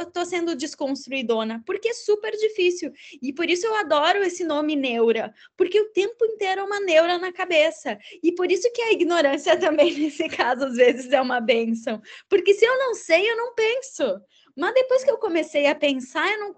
estou 0.01 0.25
sendo 0.25 0.55
desconstruidona? 0.55 1.61
Porque 1.67 1.89
é 1.89 1.93
super 1.93 2.31
difícil. 2.31 2.91
E 3.21 3.31
por 3.31 3.47
isso 3.47 3.67
eu 3.67 3.75
adoro 3.75 4.23
esse 4.23 4.43
nome 4.43 4.75
neura, 4.75 5.31
porque 5.55 5.79
o 5.79 5.91
tempo 5.91 6.25
inteiro 6.25 6.61
é 6.61 6.63
uma 6.63 6.79
neura 6.79 7.19
na 7.19 7.31
cabeça. 7.31 7.95
E 8.23 8.31
por 8.31 8.51
isso 8.51 8.71
que 8.73 8.81
a 8.81 8.91
ignorância 8.91 9.55
também, 9.59 9.93
nesse 9.93 10.27
caso, 10.29 10.65
às 10.65 10.77
vezes 10.77 11.11
é 11.11 11.21
uma 11.21 11.39
benção. 11.39 12.01
Porque 12.27 12.55
se 12.55 12.65
eu 12.65 12.75
não 12.79 12.95
sei, 12.95 13.29
eu 13.29 13.37
não 13.37 13.53
penso. 13.53 14.19
Mas 14.55 14.73
depois 14.73 15.03
que 15.03 15.11
eu 15.11 15.19
comecei 15.19 15.67
a 15.67 15.75
pensar, 15.75 16.27
eu 16.31 16.39
não 16.39 16.55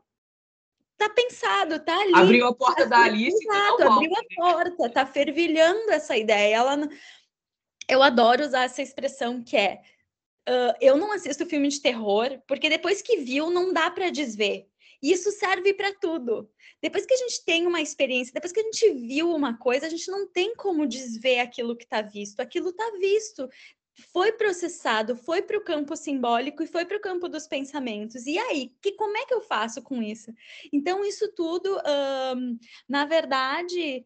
tá 1.00 1.10
pensado, 1.10 1.80
tá 1.80 1.98
ali. 1.98 2.14
Abriu 2.14 2.46
a 2.46 2.54
porta 2.54 2.84
tá 2.84 2.90
da 2.90 3.04
Alice. 3.06 3.38
Exato, 3.42 3.84
abriu 3.84 4.12
a 4.14 4.36
porta, 4.36 4.90
tá 4.90 5.06
fervilhando 5.06 5.90
essa 5.92 6.18
ideia. 6.18 6.58
Ela, 6.58 6.90
eu 7.88 8.04
adoro 8.04 8.46
usar 8.46 8.66
essa 8.66 8.82
expressão 8.82 9.42
que 9.42 9.56
é 9.56 9.82
uh, 10.48 10.76
eu 10.82 10.98
não 10.98 11.14
assisto 11.14 11.46
filme 11.46 11.70
de 11.70 11.82
terror, 11.82 12.40
porque 12.46 12.70
depois 12.70 13.02
que 13.02 13.18
viu, 13.18 13.50
não 13.50 13.72
dá 13.72 13.90
para 13.90 14.12
desver. 14.12 14.68
E 15.02 15.14
isso 15.14 15.32
serve 15.32 15.74
para 15.74 15.94
tudo. 15.94 16.50
Depois 16.82 17.06
que 17.06 17.14
a 17.14 17.18
gente 17.18 17.46
tem 17.46 17.66
uma 17.66 17.82
experiência, 17.82 18.34
depois 18.34 18.52
que 18.52 18.60
a 18.60 18.64
gente 18.64 18.92
viu 18.92 19.34
uma 19.34 19.58
coisa, 19.58 19.86
a 19.86 19.90
gente 19.90 20.12
não 20.12 20.28
tem 20.28 20.54
como 20.56 20.86
desver 20.86 21.40
aquilo 21.40 21.76
que 21.76 21.86
está 21.86 22.02
visto. 22.02 22.42
Aquilo 22.42 22.70
está 22.70 22.84
visto 23.00 23.50
foi 24.00 24.32
processado, 24.32 25.16
foi 25.16 25.42
para 25.42 25.58
o 25.58 25.64
campo 25.64 25.96
simbólico 25.96 26.64
e 26.64 26.68
foi 26.68 26.86
para 26.86 26.98
o 26.98 27.02
campo 27.02 27.28
dos 27.30 27.48
pensamentos. 27.48 28.26
E 28.26 28.38
aí, 28.38 28.74
que, 28.82 28.94
como 28.94 29.18
é 29.18 29.26
que 29.26 29.34
eu 29.34 29.42
faço 29.42 29.82
com 29.82 30.02
isso? 30.02 30.34
Então, 30.72 31.06
isso 31.06 31.32
tudo, 31.34 31.78
um, 32.36 32.58
na 32.88 33.06
verdade, 33.06 34.06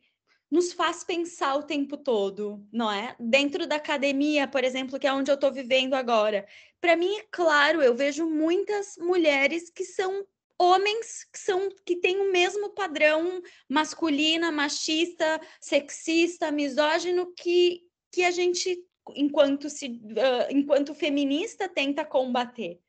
nos 0.52 0.74
faz 0.74 1.04
pensar 1.04 1.56
o 1.56 1.64
tempo 1.64 1.98
todo, 1.98 2.66
não 2.72 2.92
é? 2.92 3.16
Dentro 3.20 3.66
da 3.66 3.78
academia, 3.78 4.48
por 4.48 4.64
exemplo, 4.64 5.00
que 5.00 5.08
é 5.08 5.14
onde 5.14 5.32
eu 5.32 5.36
estou 5.36 5.52
vivendo 5.52 5.94
agora. 5.94 6.46
Para 6.80 6.96
mim, 6.96 7.16
é 7.16 7.26
claro, 7.32 7.82
eu 7.82 7.96
vejo 7.96 8.30
muitas 8.30 8.96
mulheres 8.98 9.70
que 9.70 9.84
são 9.84 10.26
homens 10.60 11.26
que 11.32 11.40
são 11.40 11.70
que 11.86 11.96
têm 11.96 12.20
o 12.20 12.32
mesmo 12.32 12.70
padrão 12.70 13.42
masculina, 13.68 14.52
machista, 14.52 15.42
sexista, 15.60 16.52
misógino 16.52 17.34
que 17.36 17.82
que 18.12 18.24
a 18.24 18.30
gente 18.30 18.78
enquanto 19.16 19.70
se 19.70 19.88
uh, 19.88 20.52
enquanto 20.52 20.94
feminista 20.94 21.68
tenta 21.68 22.06
combater. 22.06 22.80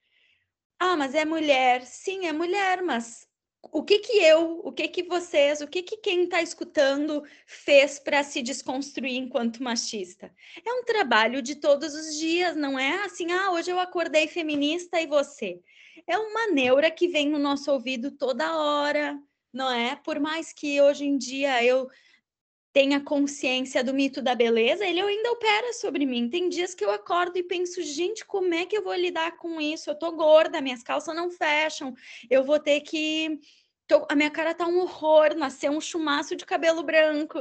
Ah, 0.79 0.97
mas 0.97 1.15
é 1.15 1.25
mulher. 1.25 1.83
Sim, 1.83 2.27
é 2.27 2.33
mulher, 2.33 2.83
mas 2.83 3.27
o 3.73 3.83
que 3.83 3.99
que 3.99 4.13
eu, 4.19 4.61
o 4.65 4.73
que 4.73 4.89
que 4.89 5.03
vocês, 5.03 5.61
o 5.61 5.67
que 5.67 5.83
que 5.83 5.97
quem 5.97 6.25
está 6.25 6.43
escutando 6.43 7.23
fez 7.47 7.99
para 7.99 8.23
se 8.23 8.43
desconstruir 8.43 9.17
enquanto 9.17 9.63
machista? 9.63 10.33
É 10.65 10.73
um 10.73 10.85
trabalho 10.85 11.41
de 11.41 11.57
todos 11.57 11.95
os 11.95 12.17
dias, 12.17 12.57
não 12.57 12.79
é 12.79 13.05
assim, 13.05 13.33
ah, 13.33 13.53
hoje 13.53 13.71
eu 13.71 13.79
acordei 13.79 14.27
feminista 14.27 15.01
e 15.01 15.07
você. 15.07 15.61
É 16.07 16.19
uma 16.19 16.49
neura 16.49 16.91
que 16.91 17.09
vem 17.09 17.31
no 17.31 17.39
nosso 17.39 17.71
ouvido 17.73 18.11
toda 18.11 18.57
hora, 18.57 19.19
não 19.53 19.71
é? 19.71 19.97
Por 19.97 20.21
mais 20.21 20.53
que 20.53 20.81
hoje 20.81 21.05
em 21.05 21.17
dia 21.17 21.65
eu 21.65 21.89
tenha 22.75 23.01
consciência 23.01 23.85
do 23.85 23.95
mito 23.95 24.21
da 24.21 24.35
beleza, 24.35 24.85
ele 24.85 25.01
ainda 25.01 25.31
opera 25.31 25.73
sobre 25.73 26.05
mim. 26.05 26.29
Tem 26.29 26.49
dias 26.49 26.75
que 26.75 26.85
eu 26.85 26.91
acordo 26.91 27.39
e 27.39 27.43
penso, 27.45 27.81
gente, 27.81 28.25
como 28.27 28.53
é 28.53 28.67
que 28.67 28.77
eu 28.77 28.83
vou 28.83 28.95
lidar 28.97 29.37
com 29.37 29.61
isso? 29.61 29.89
Eu 29.89 29.95
tô 29.95 30.11
gorda, 30.11 30.61
minhas 30.61 30.83
calças 30.83 31.15
não 31.15 31.31
fecham, 31.31 31.95
eu 32.29 32.43
vou 32.43 32.59
ter 32.59 32.81
que. 32.81 33.39
Tô... 33.87 34.05
A 34.11 34.17
minha 34.17 34.31
cara 34.31 34.53
tá 34.53 34.67
um 34.67 34.81
horror, 34.81 35.37
nasceu 35.37 35.71
um 35.71 35.81
chumaço 35.81 36.35
de 36.35 36.45
cabelo 36.45 36.83
branco. 36.83 37.41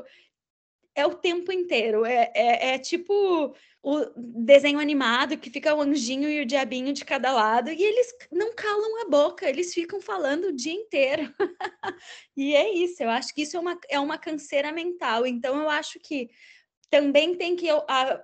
É 0.96 1.06
o 1.06 1.16
tempo 1.16 1.52
inteiro, 1.52 2.06
é, 2.06 2.32
é, 2.36 2.74
é 2.76 2.78
tipo 2.78 3.56
o 3.82 4.06
desenho 4.16 4.80
animado 4.80 5.38
que 5.38 5.50
fica 5.50 5.76
o 5.76 5.82
anjinho 5.82 6.30
e 6.30 6.42
o 6.42 6.46
diabinho 6.46 6.94
de 6.94 7.04
cada 7.04 7.34
lado 7.34 7.70
e 7.70 7.84
eles 7.84 8.14
não 8.32 8.56
calam 8.56 9.02
a 9.02 9.10
boca, 9.10 9.50
eles 9.50 9.74
ficam 9.74 10.00
falando 10.00 10.46
o 10.46 10.56
dia 10.56 10.72
inteiro. 10.74 11.34
e 12.38 12.56
é 12.56 12.74
isso, 12.74 13.04
eu 13.04 13.10
acho 13.10 13.34
que 13.34 13.42
isso 13.42 13.58
é 13.58 13.60
uma, 13.60 13.80
é 13.90 14.00
uma 14.00 14.18
canseira 14.18 14.72
mental. 14.72 15.28
Então, 15.28 15.62
eu 15.62 15.70
acho 15.70 16.00
que 16.00 16.30
também 16.90 17.36
tem 17.36 17.56
que 17.56 17.68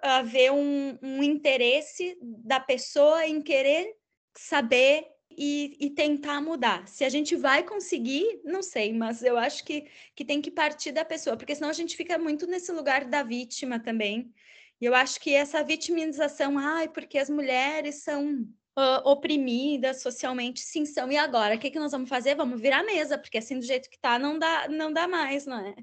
haver 0.01 0.51
um, 0.51 0.97
um 1.01 1.23
interesse 1.23 2.17
da 2.21 2.59
pessoa 2.59 3.25
em 3.25 3.41
querer 3.41 3.95
saber 4.37 5.07
e, 5.39 5.77
e, 5.79 5.89
tentar 5.89 6.41
mudar. 6.41 6.85
Se 6.85 7.05
a 7.05 7.09
gente 7.09 7.33
vai 7.33 7.63
conseguir, 7.63 8.41
não 8.43 8.61
sei, 8.61 8.91
mas 8.91 9.23
eu 9.23 9.37
acho 9.37 9.63
que, 9.63 9.87
que 10.13 10.25
tem 10.25 10.41
que 10.41 10.51
partir 10.51 10.91
da 10.91 11.05
pessoa, 11.05 11.37
porque 11.37 11.55
senão 11.55 11.69
a 11.69 11.73
gente 11.73 11.95
fica 11.95 12.17
muito 12.17 12.45
nesse 12.45 12.73
lugar 12.73 13.05
da 13.05 13.23
vítima 13.23 13.79
também. 13.79 14.33
E 14.81 14.85
eu 14.85 14.93
acho 14.93 15.19
que 15.19 15.33
essa 15.33 15.63
vitimização, 15.63 16.57
ai, 16.57 16.89
porque 16.89 17.17
as 17.17 17.29
mulheres 17.29 18.03
são 18.03 18.41
uh, 18.77 19.01
oprimidas 19.05 20.01
socialmente, 20.01 20.59
sim, 20.59 20.85
são. 20.85 21.09
E 21.09 21.17
agora, 21.17 21.55
o 21.55 21.59
que, 21.59 21.71
que 21.71 21.79
nós 21.79 21.93
vamos 21.93 22.09
fazer? 22.09 22.35
Vamos 22.35 22.59
virar 22.59 22.81
a 22.81 22.85
mesa, 22.85 23.17
porque 23.17 23.37
assim, 23.37 23.59
do 23.59 23.65
jeito 23.65 23.89
que 23.89 23.97
tá, 23.97 24.19
não 24.19 24.37
dá, 24.37 24.67
não 24.67 24.91
dá 24.91 25.07
mais, 25.07 25.45
não 25.45 25.59
é? 25.65 25.73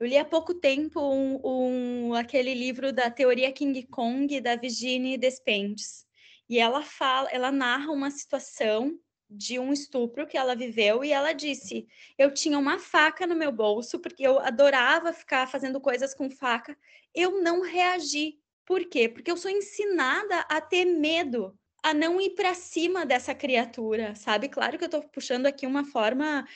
Eu 0.00 0.06
li 0.06 0.16
há 0.16 0.24
pouco 0.24 0.54
tempo 0.54 1.00
um, 1.00 2.08
um, 2.08 2.14
aquele 2.14 2.54
livro 2.54 2.92
da 2.92 3.10
teoria 3.10 3.52
King 3.52 3.82
Kong, 3.86 4.40
da 4.40 4.56
Virginie 4.56 5.18
Despentes. 5.18 6.06
E 6.48 6.58
ela 6.58 6.82
fala, 6.82 7.28
ela 7.30 7.50
narra 7.50 7.90
uma 7.90 8.10
situação 8.10 8.98
de 9.30 9.58
um 9.58 9.72
estupro 9.72 10.26
que 10.26 10.36
ela 10.36 10.54
viveu 10.54 11.04
e 11.04 11.12
ela 11.12 11.32
disse: 11.32 11.86
Eu 12.18 12.32
tinha 12.32 12.58
uma 12.58 12.78
faca 12.78 13.26
no 13.26 13.34
meu 13.34 13.50
bolso 13.50 13.98
porque 13.98 14.22
eu 14.22 14.38
adorava 14.38 15.12
ficar 15.12 15.48
fazendo 15.48 15.80
coisas 15.80 16.14
com 16.14 16.30
faca. 16.30 16.76
Eu 17.14 17.42
não 17.42 17.62
reagi. 17.62 18.38
Por 18.66 18.88
quê? 18.88 19.08
Porque 19.08 19.30
eu 19.30 19.36
sou 19.36 19.50
ensinada 19.50 20.40
a 20.48 20.60
ter 20.60 20.84
medo 20.84 21.58
a 21.82 21.92
não 21.92 22.18
ir 22.18 22.30
para 22.30 22.54
cima 22.54 23.04
dessa 23.04 23.34
criatura, 23.34 24.14
sabe? 24.14 24.48
Claro 24.48 24.78
que 24.78 24.84
eu 24.84 24.86
estou 24.86 25.02
puxando 25.02 25.44
aqui 25.44 25.66
uma 25.66 25.84
forma, 25.84 26.46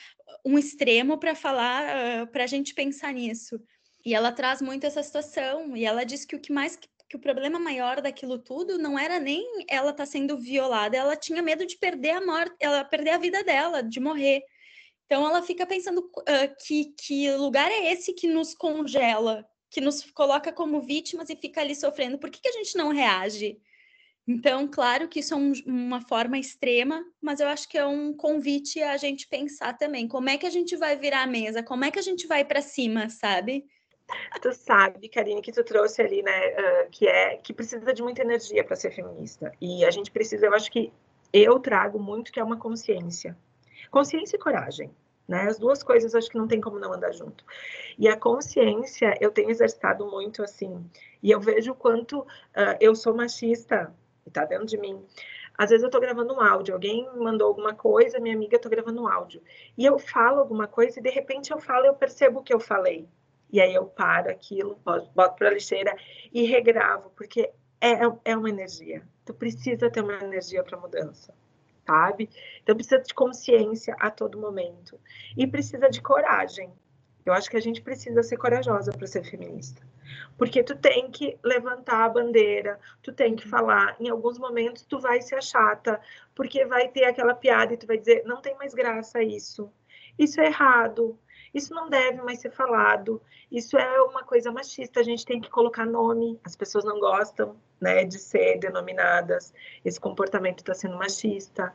um 0.43 0.57
extremo 0.57 1.19
para 1.19 1.35
falar, 1.35 2.23
uh, 2.23 2.27
para 2.31 2.45
a 2.45 2.47
gente 2.47 2.73
pensar 2.73 3.13
nisso. 3.13 3.61
E 4.03 4.15
ela 4.15 4.31
traz 4.31 4.59
muito 4.59 4.87
essa 4.87 5.03
situação, 5.03 5.77
e 5.77 5.85
ela 5.85 6.03
diz 6.03 6.25
que 6.25 6.35
o 6.35 6.39
que 6.39 6.51
mais 6.51 6.79
que, 7.09 7.15
o 7.15 7.19
problema 7.19 7.59
maior 7.59 8.01
daquilo 8.01 8.37
tudo 8.37 8.77
não 8.77 8.97
era 8.97 9.19
nem 9.19 9.65
ela 9.67 9.91
estar 9.91 10.05
tá 10.05 10.11
sendo 10.11 10.37
violada, 10.37 10.95
ela 10.95 11.15
tinha 11.15 11.41
medo 11.41 11.65
de 11.65 11.77
perder 11.77 12.11
a 12.11 12.25
morte, 12.25 12.55
ela 12.59 12.83
perder 12.83 13.11
a 13.11 13.17
vida 13.17 13.43
dela, 13.43 13.81
de 13.81 13.99
morrer. 13.99 14.43
Então 15.05 15.27
ela 15.27 15.41
fica 15.41 15.65
pensando 15.65 15.99
uh, 15.99 16.65
que, 16.65 16.93
que 16.97 17.31
lugar 17.31 17.71
é 17.71 17.91
esse 17.91 18.13
que 18.13 18.27
nos 18.27 18.53
congela, 18.53 19.43
que 19.71 19.81
nos 19.81 20.03
coloca 20.11 20.51
como 20.51 20.81
vítimas 20.81 21.29
e 21.29 21.35
fica 21.35 21.61
ali 21.61 21.75
sofrendo. 21.75 22.19
Por 22.19 22.29
que, 22.29 22.39
que 22.39 22.49
a 22.49 22.53
gente 22.53 22.77
não 22.77 22.89
reage? 22.89 23.59
Então, 24.27 24.67
claro 24.67 25.07
que 25.07 25.21
isso 25.21 25.33
é 25.33 25.37
um, 25.37 25.51
uma 25.65 26.01
forma 26.01 26.37
extrema, 26.37 27.03
mas 27.19 27.39
eu 27.39 27.47
acho 27.47 27.67
que 27.67 27.79
é 27.79 27.85
um 27.85 28.13
convite 28.13 28.79
a 28.79 28.95
gente 28.95 29.27
pensar 29.27 29.75
também 29.75 30.07
como 30.07 30.29
é 30.29 30.37
que 30.37 30.45
a 30.45 30.51
gente 30.51 30.77
vai 30.77 30.95
virar 30.95 31.23
a 31.23 31.27
mesa, 31.27 31.63
como 31.63 31.83
é 31.83 31.89
que 31.89 31.97
a 31.97 32.03
gente 32.03 32.27
vai 32.27 32.45
para 32.45 32.61
cima, 32.61 33.09
sabe? 33.09 33.65
Tu 34.41 34.53
sabe, 34.53 35.09
Karine, 35.09 35.41
que 35.41 35.51
tu 35.51 35.63
trouxe 35.63 36.01
ali, 36.01 36.21
né, 36.21 36.49
uh, 36.49 36.89
que 36.89 37.07
é 37.07 37.37
que 37.37 37.53
precisa 37.53 37.93
de 37.93 38.01
muita 38.01 38.21
energia 38.21 38.63
para 38.63 38.75
ser 38.75 38.91
feminista. 38.91 39.51
E 39.59 39.85
a 39.85 39.91
gente 39.91 40.11
precisa, 40.11 40.45
eu 40.45 40.53
acho 40.53 40.71
que 40.71 40.91
eu 41.31 41.59
trago 41.59 41.99
muito 41.99 42.31
que 42.31 42.39
é 42.39 42.43
uma 42.43 42.57
consciência. 42.57 43.37
Consciência 43.91 44.35
e 44.35 44.39
coragem. 44.39 44.91
Né? 45.27 45.43
As 45.43 45.59
duas 45.59 45.83
coisas 45.83 46.15
acho 46.15 46.29
que 46.29 46.37
não 46.37 46.47
tem 46.47 46.59
como 46.59 46.79
não 46.79 46.91
andar 46.91 47.11
junto. 47.11 47.45
E 47.97 48.07
a 48.07 48.17
consciência 48.17 49.15
eu 49.21 49.31
tenho 49.31 49.51
exercitado 49.51 50.09
muito 50.09 50.41
assim. 50.41 50.83
E 51.21 51.29
eu 51.29 51.39
vejo 51.39 51.71
o 51.71 51.75
quanto 51.75 52.21
uh, 52.21 52.75
eu 52.79 52.95
sou 52.95 53.13
machista 53.15 53.93
que 54.23 54.31
tá 54.31 54.45
dentro 54.45 54.65
de 54.65 54.77
mim. 54.77 55.05
Às 55.57 55.71
vezes 55.71 55.83
eu 55.83 55.89
tô 55.89 55.99
gravando 55.99 56.33
um 56.33 56.41
áudio, 56.41 56.73
alguém 56.73 57.07
mandou 57.17 57.47
alguma 57.47 57.75
coisa, 57.75 58.19
minha 58.19 58.33
amiga, 58.33 58.57
tô 58.57 58.69
gravando 58.69 59.03
um 59.03 59.07
áudio. 59.07 59.41
E 59.77 59.85
eu 59.85 59.99
falo 59.99 60.39
alguma 60.39 60.67
coisa 60.67 60.99
e 60.99 61.03
de 61.03 61.09
repente 61.09 61.51
eu 61.51 61.59
falo, 61.59 61.85
eu 61.85 61.93
percebo 61.93 62.39
o 62.39 62.43
que 62.43 62.53
eu 62.53 62.59
falei. 62.59 63.07
E 63.51 63.59
aí 63.59 63.73
eu 63.73 63.85
paro 63.85 64.29
aquilo, 64.29 64.79
boto 64.83 65.35
para 65.35 65.49
a 65.49 65.53
lixeira 65.53 65.95
e 66.31 66.43
regravo, 66.43 67.09
porque 67.15 67.51
é, 67.81 67.93
é 68.25 68.37
uma 68.37 68.49
energia. 68.49 69.01
Tu 69.25 69.33
precisa 69.33 69.89
ter 69.89 70.03
uma 70.03 70.15
energia 70.15 70.63
para 70.63 70.77
mudança, 70.77 71.33
sabe? 71.85 72.29
Então 72.61 72.75
precisa 72.75 73.01
de 73.01 73.13
consciência 73.13 73.95
a 73.99 74.11
todo 74.11 74.39
momento. 74.39 74.99
E 75.35 75.47
precisa 75.47 75.89
de 75.89 76.01
coragem. 76.01 76.71
Eu 77.25 77.33
acho 77.33 77.49
que 77.49 77.57
a 77.57 77.61
gente 77.61 77.81
precisa 77.81 78.23
ser 78.23 78.37
corajosa 78.37 78.91
para 78.91 79.07
ser 79.07 79.23
feminista. 79.23 79.81
Porque 80.37 80.63
tu 80.63 80.75
tem 80.75 81.11
que 81.11 81.37
levantar 81.43 82.05
a 82.05 82.09
bandeira, 82.09 82.79
tu 83.03 83.11
tem 83.11 83.35
que 83.35 83.47
falar. 83.47 83.95
Em 83.99 84.09
alguns 84.09 84.39
momentos 84.39 84.83
tu 84.83 84.99
vai 84.99 85.21
ser 85.21 85.41
chata, 85.43 85.99
porque 86.33 86.65
vai 86.65 86.87
ter 86.87 87.05
aquela 87.05 87.35
piada 87.35 87.73
e 87.73 87.77
tu 87.77 87.85
vai 87.85 87.97
dizer: 87.97 88.23
não 88.25 88.41
tem 88.41 88.55
mais 88.55 88.73
graça 88.73 89.21
isso. 89.21 89.71
Isso 90.17 90.39
é 90.41 90.47
errado. 90.47 91.17
Isso 91.53 91.73
não 91.73 91.89
deve 91.89 92.21
mais 92.21 92.39
ser 92.39 92.51
falado. 92.51 93.21
Isso 93.51 93.77
é 93.77 94.01
uma 94.01 94.23
coisa 94.23 94.51
machista. 94.51 94.99
A 94.99 95.03
gente 95.03 95.25
tem 95.25 95.39
que 95.41 95.49
colocar 95.49 95.85
nome. 95.85 96.39
As 96.43 96.55
pessoas 96.55 96.83
não 96.83 96.99
gostam, 96.99 97.55
né, 97.79 98.03
de 98.03 98.19
ser 98.19 98.59
denominadas. 98.59 99.53
Esse 99.83 99.99
comportamento 99.99 100.59
está 100.59 100.73
sendo 100.73 100.97
machista 100.97 101.73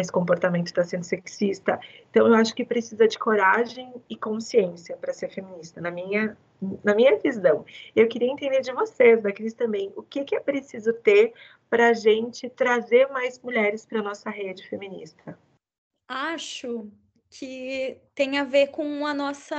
esse 0.00 0.10
comportamento 0.10 0.68
está 0.68 0.84
sendo 0.84 1.04
sexista. 1.04 1.78
Então, 2.10 2.26
eu 2.26 2.34
acho 2.34 2.54
que 2.54 2.64
precisa 2.64 3.06
de 3.06 3.18
coragem 3.18 3.92
e 4.08 4.16
consciência 4.16 4.96
para 4.96 5.12
ser 5.12 5.28
feminista, 5.28 5.80
na 5.80 5.90
minha, 5.90 6.36
na 6.82 6.94
minha 6.94 7.18
visão. 7.18 7.64
Eu 7.94 8.08
queria 8.08 8.30
entender 8.30 8.60
de 8.60 8.72
vocês, 8.72 9.22
da 9.22 9.32
Cris 9.32 9.54
também, 9.54 9.92
o 9.96 10.02
que, 10.02 10.24
que 10.24 10.34
é 10.34 10.40
preciso 10.40 10.92
ter 10.92 11.34
para 11.68 11.88
a 11.88 11.92
gente 11.92 12.48
trazer 12.48 13.08
mais 13.08 13.38
mulheres 13.40 13.84
para 13.84 14.00
a 14.00 14.02
nossa 14.02 14.30
rede 14.30 14.66
feminista? 14.68 15.38
Acho 16.08 16.90
que 17.32 17.98
tem 18.14 18.38
a 18.38 18.44
ver 18.44 18.68
com 18.68 19.06
a 19.06 19.14
nossa 19.14 19.56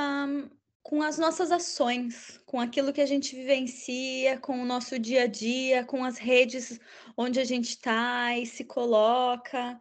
com 0.84 1.02
as 1.02 1.18
nossas 1.18 1.50
ações, 1.50 2.42
com 2.46 2.60
aquilo 2.60 2.92
que 2.92 3.00
a 3.00 3.06
gente 3.06 3.36
vivencia, 3.36 4.38
com 4.40 4.62
o 4.62 4.66
nosso 4.66 5.00
dia 5.00 5.24
a 5.24 5.28
dia, 5.28 5.86
com 5.86 6.04
as 6.04 6.18
redes 6.18 6.78
onde 7.18 7.40
a 7.40 7.46
gente 7.46 7.70
está 7.70 8.38
e 8.38 8.46
se 8.46 8.66
coloca. 8.66 9.80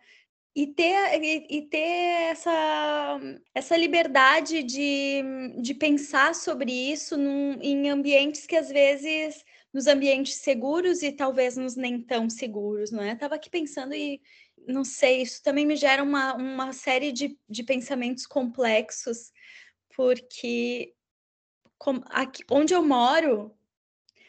E 0.54 0.66
ter, 0.66 1.20
e, 1.50 1.62
ter 1.62 2.30
essa, 2.30 3.18
essa 3.54 3.76
liberdade 3.76 4.62
de, 4.62 5.22
de 5.60 5.74
pensar 5.74 6.34
sobre 6.34 6.70
isso 6.70 7.16
num, 7.16 7.58
em 7.62 7.88
ambientes 7.90 8.46
que 8.46 8.54
às 8.54 8.68
vezes 8.68 9.42
nos 9.72 9.86
ambientes 9.86 10.34
seguros 10.36 11.02
e 11.02 11.10
talvez 11.10 11.56
nos 11.56 11.74
nem 11.74 12.00
tão 12.00 12.28
seguros, 12.28 12.90
não 12.90 13.02
é? 13.02 13.12
Estava 13.12 13.36
aqui 13.36 13.48
pensando 13.48 13.94
e 13.94 14.20
não 14.66 14.84
sei, 14.84 15.22
isso 15.22 15.42
também 15.42 15.66
me 15.66 15.76
gera 15.76 16.02
uma, 16.02 16.34
uma 16.34 16.72
série 16.72 17.12
de, 17.12 17.38
de 17.48 17.62
pensamentos 17.62 18.26
complexos, 18.26 19.32
porque 19.94 20.94
com, 21.78 22.00
aqui, 22.06 22.44
onde 22.50 22.74
eu 22.74 22.84
moro, 22.84 23.54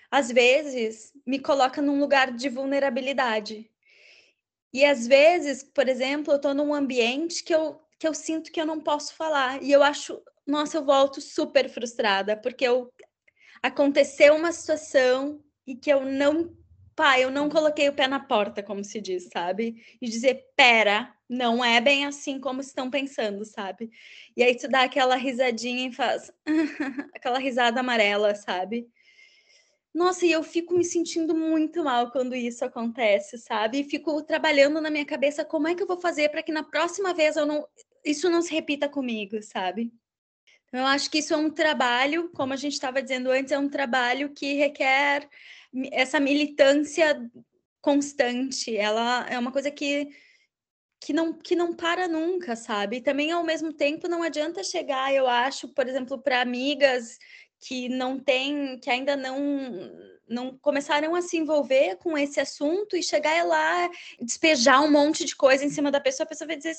às 0.10 0.32
vezes 0.32 1.13
me 1.26 1.39
coloca 1.39 1.82
num 1.82 2.00
lugar 2.00 2.32
de 2.32 2.50
vulnerabilidade. 2.50 3.69
E 4.74 4.84
às 4.84 5.08
vezes, 5.08 5.63
por 5.63 5.88
exemplo, 5.88 6.34
eu 6.34 6.38
estou 6.38 6.54
num 6.54 6.74
ambiente 6.74 7.43
que 7.43 7.54
eu, 7.54 7.80
que 8.00 8.08
eu 8.08 8.13
sinto 8.13 8.52
que 8.52 8.60
eu 8.60 8.65
não 8.65 8.82
posso 8.82 9.15
falar. 9.15 9.62
E 9.62 9.72
eu 9.72 9.84
acho, 9.84 10.22
nossa, 10.46 10.78
eu 10.78 10.84
volto 10.84 11.22
super 11.22 11.69
frustrada, 11.69 12.36
porque 12.36 12.67
eu 12.67 12.91
aconteceu 13.62 14.36
uma 14.36 14.52
situação 14.52 15.41
e 15.65 15.76
que 15.76 15.91
eu 15.91 16.04
não, 16.04 16.56
pá, 16.96 17.20
eu 17.20 17.32
não 17.32 17.50
coloquei 17.50 17.90
o 17.90 17.94
pé 17.94 18.08
na 18.08 18.20
porta, 18.20 18.64
como 18.64 18.84
se 18.84 19.02
diz, 19.02 19.30
sabe? 19.32 19.84
E 20.02 20.08
dizer, 20.08 20.46
pera, 20.56 21.14
não 21.30 21.64
é 21.64 21.82
bem 21.82 22.06
assim 22.06 22.40
como 22.40 22.62
estão 22.62 22.90
pensando, 22.90 23.46
sabe? 23.46 23.90
E 24.36 24.44
aí 24.44 24.56
tu 24.56 24.68
dá 24.68 24.84
aquela 24.84 25.16
risadinha 25.16 25.90
e 25.90 25.94
faz 25.94 26.32
aquela 27.16 27.40
risada 27.40 27.80
amarela, 27.80 28.36
sabe? 28.36 28.88
Nossa, 29.94 30.26
e 30.26 30.32
eu 30.32 30.42
fico 30.44 30.76
me 30.76 30.84
sentindo 30.84 31.36
muito 31.36 31.84
mal 31.84 32.12
quando 32.12 32.36
isso 32.36 32.66
acontece, 32.66 33.38
sabe? 33.38 33.82
E 33.82 33.84
fico 33.84 34.24
trabalhando 34.24 34.82
na 34.82 34.90
minha 34.90 35.06
cabeça 35.06 35.46
como 35.46 35.68
é 35.68 35.76
que 35.76 35.84
eu 35.84 35.88
vou 35.88 36.00
fazer 36.00 36.30
para 36.30 36.42
que 36.42 36.52
na 36.52 36.64
próxima 36.64 37.14
vez 37.14 37.36
eu 37.36 37.46
não, 37.46 37.68
isso 38.04 38.30
não 38.30 38.42
se 38.42 38.52
repita 38.52 38.90
comigo, 38.90 39.42
sabe? 39.44 39.92
Então, 40.68 40.82
eu 40.82 40.88
acho 40.88 41.12
que 41.12 41.20
isso 41.20 41.36
é 41.36 41.38
um 41.38 41.52
trabalho, 41.52 42.32
como 42.32 42.54
a 42.54 42.56
gente 42.56 42.74
estava 42.74 43.00
dizendo 43.00 43.30
antes, 43.30 43.52
é 43.52 43.60
um 43.60 43.70
trabalho 43.70 44.34
que 44.34 44.54
requer 44.54 45.30
essa 45.92 46.20
militância 46.20 47.20
constante. 47.82 48.76
Ela 48.76 49.26
é 49.30 49.38
uma 49.38 49.52
coisa 49.52 49.70
que 49.72 50.10
que 51.00 51.12
não, 51.12 51.34
que 51.34 51.54
não 51.54 51.74
para 51.76 52.08
nunca, 52.08 52.56
sabe? 52.56 52.98
E 52.98 53.02
também, 53.02 53.30
ao 53.30 53.44
mesmo 53.44 53.74
tempo, 53.74 54.08
não 54.08 54.24
adianta 54.24 54.64
chegar, 54.64 55.14
eu 55.14 55.28
acho, 55.28 55.68
por 55.68 55.86
exemplo, 55.86 56.18
para 56.18 56.40
amigas 56.40 57.20
que 57.60 57.90
não 57.90 58.18
tem, 58.18 58.80
que 58.80 58.90
ainda 58.90 59.16
não 59.16 59.38
não 60.26 60.58
começaram 60.58 61.14
a 61.14 61.22
se 61.22 61.38
envolver 61.38 61.98
com 61.98 62.18
esse 62.18 62.40
assunto 62.40 62.96
e 62.96 63.04
chegar 63.04 63.46
lá, 63.46 63.90
despejar 64.22 64.82
um 64.82 64.90
monte 64.90 65.26
de 65.26 65.36
coisa 65.36 65.66
em 65.66 65.70
cima 65.70 65.92
da 65.92 66.00
pessoa, 66.00 66.24
a 66.24 66.30
pessoa 66.30 66.48
vai 66.48 66.56
dizer: 66.56 66.76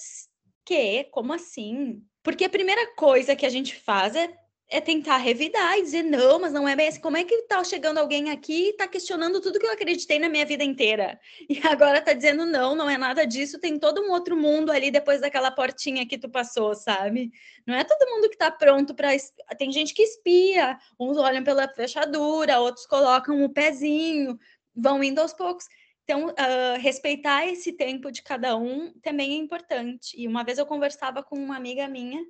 "Que? 0.65 1.05
Como 1.05 1.33
assim?" 1.33 2.03
Porque 2.23 2.45
a 2.45 2.51
primeira 2.51 2.95
coisa 2.95 3.37
que 3.37 3.45
a 3.47 3.51
gente 3.51 3.77
faz 3.77 4.17
é 4.17 4.35
é 4.75 4.81
tentar 4.81 5.19
revidar 5.19 5.79
e 5.79 5.83
dizer, 5.83 6.03
não, 6.03 6.41
mas 6.41 6.53
não 6.53 6.69
é 6.69 6.75
bem 6.75 6.89
assim. 6.89 7.01
Como 7.01 7.17
é 7.17 7.23
que 7.23 7.43
tá 7.43 7.63
chegando 7.63 7.99
alguém 7.99 8.31
aqui 8.31 8.71
e 8.71 8.73
tá 8.73 8.89
questionando 8.89 9.41
tudo 9.41 9.61
que 9.61 9.65
eu 9.65 9.73
acreditei 9.73 10.19
na 10.19 10.29
minha 10.29 10.45
vida 10.45 10.65
inteira? 10.65 11.19
E 11.49 11.61
agora 11.65 12.01
tá 12.01 12.13
dizendo, 12.13 12.45
não, 12.45 12.75
não 12.75 12.91
é 12.91 12.99
nada 12.99 13.25
disso, 13.25 13.61
tem 13.61 13.79
todo 13.79 14.01
um 14.01 14.11
outro 14.11 14.37
mundo 14.37 14.73
ali 14.73 14.91
depois 14.91 15.21
daquela 15.21 15.53
portinha 15.53 16.07
que 16.07 16.19
tu 16.19 16.29
passou, 16.29 16.75
sabe? 16.75 17.31
Não 17.65 17.75
é 17.75 17.85
todo 17.85 18.11
mundo 18.11 18.29
que 18.29 18.37
tá 18.37 18.51
pronto 18.51 18.95
para. 18.95 19.11
Tem 19.57 19.71
gente 19.71 19.95
que 19.95 20.03
espia, 20.03 20.77
uns 20.99 21.17
olham 21.17 21.45
pela 21.45 21.69
fechadura, 21.69 22.59
outros 22.59 22.87
colocam 22.87 23.45
o 23.45 23.49
pezinho, 23.49 24.37
vão 24.75 25.05
indo 25.05 25.21
aos 25.21 25.33
poucos. 25.33 25.67
Então, 26.03 26.27
uh, 26.27 26.81
respeitar 26.81 27.47
esse 27.47 27.73
tempo 27.73 28.11
de 28.11 28.23
cada 28.23 28.57
um 28.57 28.93
também 29.03 29.35
é 29.35 29.37
importante. 29.37 30.21
E 30.21 30.27
uma 30.27 30.43
vez 30.43 30.59
eu 30.59 30.67
conversava 30.67 31.23
com 31.23 31.37
uma 31.37 31.57
amiga 31.57 31.87
minha 31.87 32.25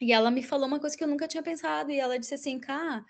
e 0.00 0.12
ela 0.12 0.30
me 0.30 0.42
falou 0.42 0.66
uma 0.66 0.80
coisa 0.80 0.96
que 0.96 1.02
eu 1.04 1.08
nunca 1.08 1.28
tinha 1.28 1.42
pensado, 1.42 1.90
e 1.90 1.98
ela 1.98 2.18
disse 2.18 2.34
assim, 2.34 2.58
cá, 2.58 3.04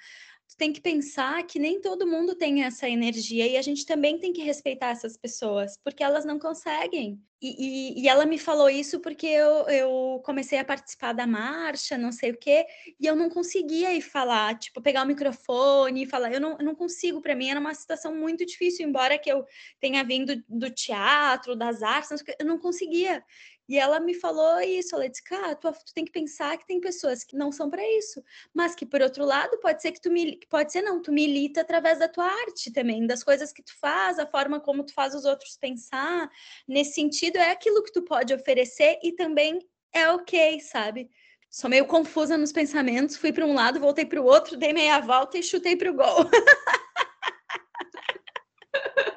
tu 0.48 0.56
tem 0.56 0.72
que 0.72 0.80
pensar 0.80 1.42
que 1.44 1.58
nem 1.58 1.80
todo 1.80 2.06
mundo 2.06 2.34
tem 2.34 2.62
essa 2.62 2.88
energia 2.88 3.46
e 3.46 3.56
a 3.56 3.62
gente 3.62 3.84
também 3.84 4.18
tem 4.18 4.32
que 4.32 4.42
respeitar 4.42 4.90
essas 4.90 5.16
pessoas, 5.16 5.76
porque 5.82 6.02
elas 6.02 6.24
não 6.24 6.38
conseguem. 6.38 7.20
E, 7.42 7.98
e, 7.98 8.02
e, 8.02 8.08
ela 8.08 8.24
me 8.24 8.38
falou 8.38 8.70
isso 8.70 8.98
porque 8.98 9.26
eu, 9.26 9.68
eu 9.68 10.22
comecei 10.24 10.58
a 10.58 10.64
participar 10.64 11.12
da 11.12 11.26
marcha, 11.26 11.98
não 11.98 12.10
sei 12.10 12.30
o 12.30 12.36
quê, 12.36 12.64
e 12.98 13.06
eu 13.06 13.14
não 13.14 13.28
conseguia 13.28 13.92
ir 13.92 14.00
falar, 14.00 14.58
tipo, 14.58 14.80
pegar 14.80 15.02
o 15.02 15.06
microfone 15.06 16.04
e 16.04 16.06
falar. 16.06 16.32
Eu 16.32 16.40
não, 16.40 16.56
eu 16.58 16.64
não 16.64 16.74
consigo, 16.74 17.20
para 17.20 17.34
mim 17.34 17.50
era 17.50 17.60
uma 17.60 17.74
situação 17.74 18.14
muito 18.14 18.46
difícil, 18.46 18.88
embora 18.88 19.18
que 19.18 19.30
eu 19.30 19.44
tenha 19.78 20.02
vindo 20.02 20.42
do 20.48 20.70
teatro, 20.70 21.54
das 21.54 21.82
artes, 21.82 22.24
eu 22.38 22.46
não 22.46 22.58
conseguia. 22.58 23.22
E 23.68 23.78
ela 23.78 23.98
me 23.98 24.14
falou 24.14 24.60
isso, 24.60 24.94
ela 24.94 25.08
disse, 25.08 25.22
cara, 25.22 25.56
tu, 25.56 25.70
tu, 25.72 25.92
tem 25.92 26.04
que 26.04 26.12
pensar 26.12 26.56
que 26.56 26.66
tem 26.66 26.80
pessoas 26.80 27.24
que 27.24 27.36
não 27.36 27.50
são 27.50 27.68
para 27.68 27.82
isso, 27.98 28.22
mas 28.54 28.74
que 28.74 28.86
por 28.86 29.02
outro 29.02 29.24
lado 29.24 29.58
pode 29.58 29.82
ser 29.82 29.92
que 29.92 30.00
tu 30.00 30.10
pode 30.48 30.72
ser 30.72 30.82
não, 30.82 31.02
tu 31.02 31.12
milita 31.12 31.60
através 31.60 31.98
da 31.98 32.08
tua 32.08 32.26
arte 32.26 32.72
também, 32.72 33.06
das 33.06 33.24
coisas 33.24 33.52
que 33.52 33.62
tu 33.62 33.72
faz, 33.80 34.18
a 34.18 34.26
forma 34.26 34.60
como 34.60 34.84
tu 34.84 34.92
faz 34.92 35.14
os 35.14 35.24
outros 35.24 35.56
pensar. 35.56 36.30
Nesse 36.66 36.94
sentido, 36.94 37.38
é 37.38 37.50
aquilo 37.50 37.82
que 37.82 37.92
tu 37.92 38.02
pode 38.02 38.32
oferecer 38.32 38.98
e 39.02 39.12
também 39.12 39.58
é 39.92 40.08
ok, 40.10 40.60
sabe? 40.60 41.10
Sou 41.50 41.70
meio 41.70 41.86
confusa 41.86 42.36
nos 42.36 42.52
pensamentos, 42.52 43.16
fui 43.16 43.32
para 43.32 43.46
um 43.46 43.54
lado, 43.54 43.80
voltei 43.80 44.04
para 44.04 44.20
o 44.20 44.24
outro, 44.24 44.56
dei 44.56 44.72
meia 44.72 45.00
volta 45.00 45.38
e 45.38 45.42
chutei 45.42 45.76
para 45.76 45.90
o 45.90 45.94
gol. 45.94 46.30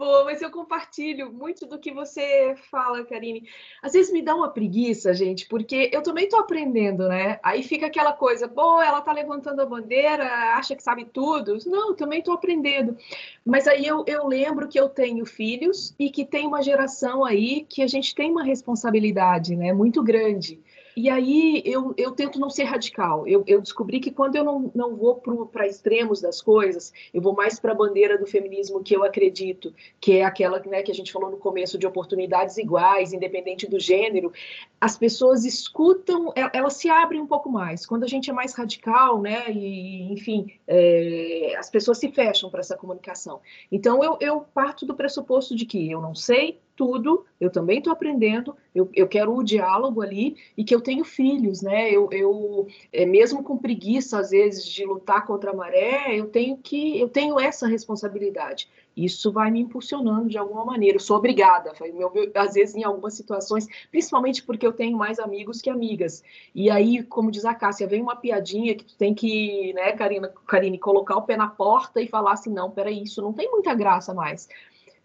Boa, 0.00 0.24
mas 0.24 0.40
eu 0.40 0.50
compartilho 0.50 1.30
muito 1.30 1.66
do 1.66 1.78
que 1.78 1.92
você 1.92 2.54
fala, 2.70 3.04
Karine. 3.04 3.46
Às 3.82 3.92
vezes 3.92 4.10
me 4.10 4.22
dá 4.22 4.34
uma 4.34 4.48
preguiça, 4.48 5.12
gente, 5.12 5.46
porque 5.46 5.90
eu 5.92 6.02
também 6.02 6.24
estou 6.24 6.40
aprendendo, 6.40 7.06
né? 7.06 7.38
Aí 7.42 7.62
fica 7.62 7.84
aquela 7.84 8.14
coisa, 8.14 8.48
pô, 8.48 8.80
ela 8.80 9.02
tá 9.02 9.12
levantando 9.12 9.60
a 9.60 9.66
bandeira, 9.66 10.24
acha 10.56 10.74
que 10.74 10.82
sabe 10.82 11.04
tudo. 11.04 11.58
Não, 11.66 11.94
também 11.94 12.20
estou 12.20 12.32
aprendendo. 12.32 12.96
Mas 13.44 13.68
aí 13.68 13.84
eu, 13.84 14.02
eu 14.06 14.26
lembro 14.26 14.68
que 14.68 14.80
eu 14.80 14.88
tenho 14.88 15.26
filhos 15.26 15.94
e 15.98 16.08
que 16.08 16.24
tem 16.24 16.46
uma 16.46 16.62
geração 16.62 17.22
aí 17.22 17.66
que 17.68 17.82
a 17.82 17.86
gente 17.86 18.14
tem 18.14 18.30
uma 18.30 18.42
responsabilidade, 18.42 19.54
né? 19.54 19.70
Muito 19.70 20.02
grande. 20.02 20.58
E 20.96 21.08
aí 21.08 21.62
eu, 21.64 21.94
eu 21.96 22.12
tento 22.12 22.38
não 22.38 22.50
ser 22.50 22.64
radical. 22.64 23.26
Eu, 23.26 23.44
eu 23.46 23.60
descobri 23.60 24.00
que 24.00 24.10
quando 24.10 24.36
eu 24.36 24.44
não, 24.44 24.70
não 24.74 24.96
vou 24.96 25.16
para 25.46 25.66
extremos 25.66 26.20
das 26.20 26.40
coisas, 26.40 26.92
eu 27.12 27.20
vou 27.20 27.34
mais 27.34 27.58
para 27.58 27.72
a 27.72 27.74
bandeira 27.74 28.18
do 28.18 28.26
feminismo 28.26 28.82
que 28.82 28.94
eu 28.94 29.04
acredito, 29.04 29.72
que 30.00 30.18
é 30.18 30.24
aquela 30.24 30.60
né, 30.60 30.82
que 30.82 30.90
a 30.90 30.94
gente 30.94 31.12
falou 31.12 31.30
no 31.30 31.36
começo 31.36 31.78
de 31.78 31.86
oportunidades 31.86 32.56
iguais, 32.58 33.12
independente 33.12 33.68
do 33.68 33.78
gênero. 33.78 34.32
As 34.80 34.96
pessoas 34.96 35.44
escutam, 35.44 36.32
elas 36.52 36.74
se 36.74 36.88
abrem 36.88 37.20
um 37.20 37.26
pouco 37.26 37.50
mais. 37.50 37.86
Quando 37.86 38.04
a 38.04 38.08
gente 38.08 38.30
é 38.30 38.32
mais 38.32 38.54
radical, 38.54 39.20
né, 39.20 39.50
e 39.50 40.12
enfim, 40.12 40.52
é, 40.66 41.54
as 41.58 41.70
pessoas 41.70 41.98
se 41.98 42.10
fecham 42.10 42.50
para 42.50 42.60
essa 42.60 42.76
comunicação. 42.76 43.40
Então 43.70 44.02
eu, 44.02 44.16
eu 44.20 44.40
parto 44.40 44.86
do 44.86 44.94
pressuposto 44.94 45.54
de 45.54 45.64
que 45.64 45.90
eu 45.90 46.00
não 46.00 46.14
sei, 46.14 46.58
tudo, 46.80 47.26
eu 47.38 47.50
também 47.50 47.76
estou 47.76 47.92
aprendendo, 47.92 48.56
eu, 48.74 48.88
eu 48.94 49.06
quero 49.06 49.36
o 49.36 49.44
diálogo 49.44 50.00
ali 50.00 50.38
e 50.56 50.64
que 50.64 50.74
eu 50.74 50.80
tenho 50.80 51.04
filhos, 51.04 51.60
né? 51.60 51.90
Eu, 51.90 52.08
eu 52.10 52.66
é, 52.90 53.04
mesmo 53.04 53.42
com 53.42 53.58
preguiça, 53.58 54.18
às 54.18 54.30
vezes, 54.30 54.64
de 54.64 54.82
lutar 54.86 55.26
contra 55.26 55.50
a 55.50 55.54
maré, 55.54 56.16
eu 56.16 56.28
tenho 56.28 56.56
que, 56.56 56.98
eu 56.98 57.06
tenho 57.06 57.38
essa 57.38 57.66
responsabilidade. 57.66 58.66
Isso 58.96 59.30
vai 59.30 59.50
me 59.50 59.60
impulsionando 59.60 60.30
de 60.30 60.38
alguma 60.38 60.64
maneira. 60.64 60.96
Eu 60.96 61.00
sou 61.00 61.18
obrigada, 61.18 61.70
meu, 61.92 62.10
às 62.34 62.54
vezes, 62.54 62.74
em 62.74 62.82
algumas 62.82 63.12
situações, 63.12 63.66
principalmente 63.90 64.42
porque 64.42 64.66
eu 64.66 64.72
tenho 64.72 64.96
mais 64.96 65.18
amigos 65.18 65.60
que 65.60 65.68
amigas. 65.68 66.22
E 66.54 66.70
aí, 66.70 67.02
como 67.02 67.30
diz 67.30 67.44
a 67.44 67.54
Cássia, 67.54 67.86
vem 67.86 68.00
uma 68.00 68.16
piadinha 68.16 68.74
que 68.74 68.84
tu 68.86 68.96
tem 68.96 69.14
que, 69.14 69.74
né, 69.74 69.92
Karina, 69.92 70.32
Karine, 70.46 70.78
colocar 70.78 71.16
o 71.16 71.22
pé 71.22 71.36
na 71.36 71.46
porta 71.46 72.00
e 72.00 72.08
falar 72.08 72.32
assim: 72.32 72.50
não, 72.50 72.70
peraí, 72.70 73.02
isso 73.02 73.20
não 73.20 73.34
tem 73.34 73.50
muita 73.50 73.74
graça 73.74 74.14
mais 74.14 74.48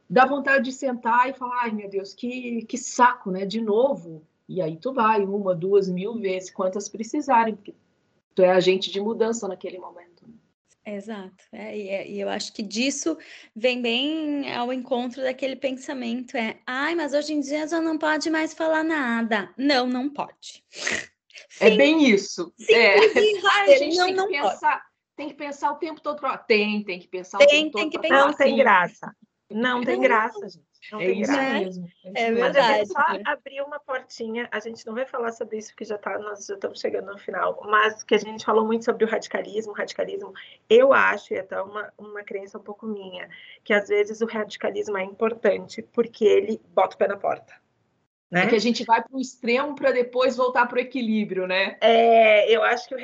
dá 0.09 0.25
vontade 0.25 0.65
de 0.65 0.71
sentar 0.71 1.29
e 1.29 1.33
falar, 1.33 1.63
ai 1.63 1.71
meu 1.71 1.89
Deus, 1.89 2.13
que, 2.13 2.65
que 2.65 2.77
saco, 2.77 3.31
né? 3.31 3.45
De 3.45 3.61
novo. 3.61 4.25
E 4.47 4.61
aí 4.61 4.77
tu 4.77 4.93
vai 4.93 5.23
uma, 5.23 5.55
duas, 5.55 5.89
mil 5.89 6.15
vezes, 6.15 6.51
quantas 6.51 6.87
precisarem, 6.87 7.55
porque 7.55 7.73
tu 8.33 8.41
é 8.43 8.51
agente 8.51 8.91
de 8.91 9.01
mudança 9.01 9.47
naquele 9.47 9.79
momento. 9.79 10.15
Exato. 10.85 11.43
É, 11.51 11.75
e, 11.75 11.89
é, 11.89 12.07
e, 12.07 12.21
eu 12.21 12.29
acho 12.29 12.53
que 12.53 12.61
disso 12.61 13.17
vem 13.55 13.81
bem 13.81 14.53
ao 14.53 14.71
encontro 14.71 15.23
daquele 15.23 15.55
pensamento: 15.55 16.37
é, 16.37 16.59
ai, 16.65 16.93
mas 16.93 17.13
hoje 17.13 17.33
em 17.33 17.39
dia 17.39 17.67
já 17.67 17.81
não 17.81 17.97
pode 17.97 18.29
mais 18.29 18.53
falar 18.53 18.83
nada. 18.83 19.51
Não, 19.57 19.87
não 19.87 20.07
pode. 20.07 20.63
É 21.59 21.71
bem 21.71 22.07
isso. 22.07 22.53
Sim, 22.55 22.73
é. 22.73 22.97
Ai, 23.49 23.73
a 23.73 23.77
gente 23.77 23.97
não, 23.97 24.05
tem, 24.05 24.13
que 24.13 24.21
não 24.21 24.27
pensar, 24.27 24.73
pode. 24.73 24.85
tem 25.15 25.29
que 25.29 25.33
pensar 25.33 25.71
o 25.71 25.75
tempo 25.75 26.01
todo. 26.01 26.21
Tem, 26.47 26.83
tem 26.83 26.99
que 26.99 27.07
pensar 27.07 27.39
tem, 27.39 27.47
o 27.47 27.49
tempo 27.49 27.71
tem 27.71 27.89
todo. 27.89 27.91
Que 27.91 28.07
pensar. 28.07 28.27
Não 28.27 28.33
tem 28.35 28.55
graça. 28.55 29.15
Não 29.55 29.81
tem 29.81 30.01
graça, 30.01 30.49
gente. 30.49 30.65
Não 30.91 30.99
é 30.99 31.11
isso 31.11 31.31
graça. 31.31 31.53
mesmo. 31.53 31.87
É, 32.13 32.31
verdade. 32.31 32.39
Mas 32.39 32.57
a 32.57 32.73
gente 32.73 32.87
só 33.23 33.31
abrir 33.31 33.61
uma 33.61 33.79
portinha, 33.79 34.49
a 34.51 34.59
gente 34.59 34.85
não 34.85 34.93
vai 34.93 35.05
falar 35.05 35.31
sobre 35.31 35.57
isso, 35.57 35.69
porque 35.69 35.85
já 35.85 35.97
tá, 35.97 36.19
nós 36.19 36.45
já 36.45 36.55
estamos 36.55 36.81
chegando 36.81 37.09
no 37.09 37.17
final, 37.17 37.57
mas 37.65 38.03
que 38.03 38.15
a 38.15 38.17
gente 38.17 38.43
falou 38.43 38.65
muito 38.65 38.83
sobre 38.83 39.05
o 39.05 39.07
radicalismo, 39.07 39.71
radicalismo, 39.71 40.33
eu 40.69 40.91
acho, 40.91 41.33
e 41.33 41.39
até 41.39 41.61
uma, 41.61 41.91
uma 41.97 42.21
crença 42.21 42.57
um 42.57 42.61
pouco 42.61 42.85
minha, 42.85 43.29
que 43.63 43.73
às 43.73 43.87
vezes 43.87 44.19
o 44.19 44.25
radicalismo 44.25 44.97
é 44.97 45.03
importante 45.03 45.81
porque 45.81 46.25
ele 46.25 46.61
bota 46.73 46.95
o 46.95 46.99
pé 46.99 47.07
na 47.07 47.17
porta. 47.17 47.64
Né? 48.29 48.43
É 48.43 48.47
que 48.47 48.55
a 48.55 48.59
gente 48.59 48.83
vai 48.83 49.03
para 49.03 49.15
o 49.15 49.21
extremo 49.21 49.75
para 49.75 49.91
depois 49.91 50.35
voltar 50.35 50.65
para 50.65 50.77
o 50.77 50.81
equilíbrio, 50.81 51.45
né? 51.45 51.77
É, 51.79 52.51
eu 52.51 52.63
acho 52.63 52.87
que 52.87 52.95
o, 52.95 52.97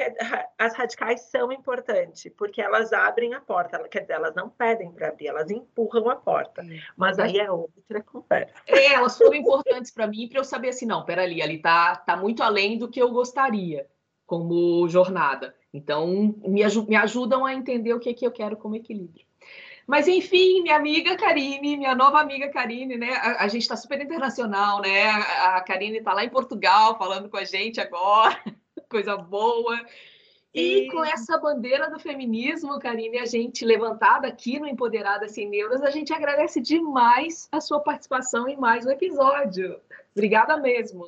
as 0.58 0.76
radicais 0.76 1.22
são 1.30 1.52
importantes, 1.52 2.32
porque 2.36 2.60
elas 2.60 2.92
abrem 2.92 3.34
a 3.36 3.40
porta, 3.40 3.80
quer 3.88 4.02
dizer, 4.02 4.14
elas 4.14 4.34
não 4.34 4.50
pedem 4.50 4.92
para 4.92 5.10
abrir, 5.10 5.28
elas 5.28 5.52
empurram 5.52 6.10
a 6.10 6.16
porta. 6.16 6.66
Mas 6.98 7.20
aí 7.20 7.38
é 7.38 7.52
outra 7.52 8.02
conversa. 8.02 8.54
É, 8.66 8.94
elas 8.94 9.16
foram 9.16 9.36
importantes 9.36 9.92
para 9.92 10.08
mim 10.08 10.28
para 10.28 10.40
eu 10.40 10.44
saber 10.44 10.70
assim, 10.70 10.88
não, 10.88 11.06
peraí, 11.06 11.42
ali 11.42 11.60
tá, 11.60 11.96
tá 11.96 12.18
muito 12.18 12.42
além 12.42 12.78
do 12.78 12.90
que 12.90 13.02
eu 13.02 13.12
gostaria 13.12 13.88
como 14.26 14.88
jornada. 14.88 15.54
Então, 15.74 16.36
me, 16.46 16.64
me 16.88 16.96
ajudam 16.96 17.46
a 17.46 17.54
entender 17.54 17.94
o 17.94 18.00
que, 18.00 18.10
é 18.10 18.14
que 18.14 18.26
eu 18.26 18.32
quero 18.32 18.58
como 18.58 18.76
equilíbrio. 18.76 19.26
Mas, 19.88 20.08
enfim, 20.08 20.62
minha 20.62 20.76
amiga 20.76 21.16
Karine, 21.18 21.78
minha 21.78 21.96
nova 21.96 22.20
amiga 22.20 22.50
Karine, 22.50 22.98
né? 22.98 23.14
A, 23.14 23.44
a 23.44 23.48
gente 23.48 23.64
está 23.64 23.76
super 23.76 24.00
internacional, 24.00 24.82
né? 24.82 25.10
A, 25.10 25.58
a 25.58 25.62
Karine 25.62 25.98
está 25.98 26.14
lá 26.14 26.24
em 26.24 26.30
Portugal 26.30 26.98
falando 26.98 27.30
com 27.30 27.38
a 27.38 27.44
gente 27.44 27.82
agora, 27.82 28.38
coisa 28.90 29.18
boa. 29.18 29.80
E, 30.54 30.92
com 30.92 31.04
essa 31.04 31.38
bandeira 31.38 31.90
do 31.90 31.98
feminismo, 31.98 32.78
Karine, 32.78 33.20
a 33.20 33.26
gente 33.26 33.64
levantada 33.64 34.28
aqui 34.28 34.60
no 34.60 34.68
Empoderada 34.68 35.28
Sem 35.30 35.50
Neuras, 35.50 35.82
a 35.82 35.90
gente 35.90 36.12
agradece 36.12 36.60
demais 36.60 37.48
a 37.52 37.62
sua 37.62 37.80
participação 37.80 38.50
em 38.50 38.58
mais 38.58 38.86
um 38.86 38.92
episódio. 38.92 39.80
Obrigada 40.14 40.58
mesmo. 40.58 41.08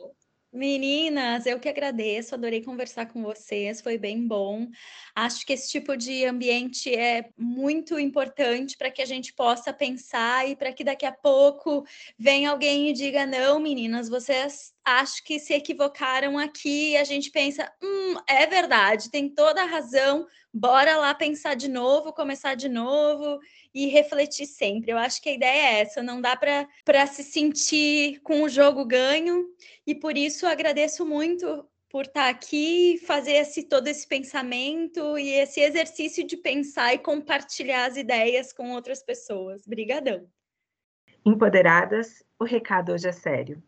Meninas, 0.54 1.48
eu 1.48 1.60
que 1.60 1.68
agradeço, 1.68 2.36
adorei 2.36 2.62
conversar 2.62 3.08
com 3.08 3.24
vocês, 3.24 3.82
foi 3.82 3.98
bem 3.98 4.28
bom. 4.28 4.70
Acho 5.16 5.44
que 5.48 5.54
esse 5.54 5.68
tipo 5.68 5.98
de 5.98 6.26
ambiente 6.26 6.94
é 6.94 7.32
muito 7.36 7.98
importante 7.98 8.78
para 8.78 8.92
que 8.92 9.02
a 9.02 9.06
gente 9.06 9.34
possa 9.34 9.74
pensar 9.74 10.48
e 10.48 10.56
para 10.56 10.72
que 10.72 10.84
daqui 10.84 11.08
a 11.08 11.12
pouco 11.12 11.84
venha 12.20 12.52
alguém 12.52 12.88
e 12.88 12.94
diga: 12.94 13.26
não, 13.26 13.60
meninas, 13.60 14.08
vocês 14.08 14.72
acho 14.86 15.24
que 15.24 15.40
se 15.40 15.56
equivocaram 15.56 16.38
aqui. 16.38 16.96
A 16.98 17.04
gente 17.04 17.32
pensa, 17.32 17.72
hum, 17.82 18.14
é 18.30 18.46
verdade, 18.46 19.10
tem 19.10 19.28
toda 19.30 19.64
a 19.64 19.66
razão. 19.66 20.28
Bora 20.54 20.98
lá 20.98 21.16
pensar 21.16 21.56
de 21.56 21.68
novo, 21.68 22.14
começar 22.14 22.54
de 22.54 22.70
novo 22.70 23.40
e 23.74 23.88
refletir 23.88 24.46
sempre. 24.46 24.92
Eu 24.92 25.00
acho 25.00 25.20
que 25.20 25.30
a 25.30 25.34
ideia 25.34 25.78
é 25.78 25.82
essa, 25.82 26.04
não 26.04 26.22
dá 26.22 26.36
para 26.36 27.08
se 27.08 27.24
sentir 27.24 28.20
com 28.22 28.44
o 28.44 28.50
jogo 28.50 28.86
ganho, 28.86 29.48
e 29.88 29.96
por 29.96 30.16
isso 30.16 30.46
agradeço 30.46 31.04
muito 31.08 31.68
por 31.90 32.06
estar 32.06 32.30
aqui, 32.30 33.00
fazer 33.06 33.34
esse, 33.34 33.64
todo 33.64 33.88
esse 33.88 34.08
pensamento 34.08 35.18
e 35.18 35.30
esse 35.30 35.60
exercício 35.60 36.24
de 36.24 36.38
pensar 36.38 36.94
e 36.94 37.00
compartilhar 37.00 37.86
as 37.86 37.98
ideias 37.98 38.54
com 38.54 38.72
outras 38.72 39.02
pessoas. 39.02 39.66
Obrigadão. 39.66 40.28
Empoderadas, 41.26 42.24
o 42.40 42.44
recado 42.44 42.92
hoje 42.92 43.08
é 43.08 43.12
sério. 43.12 43.64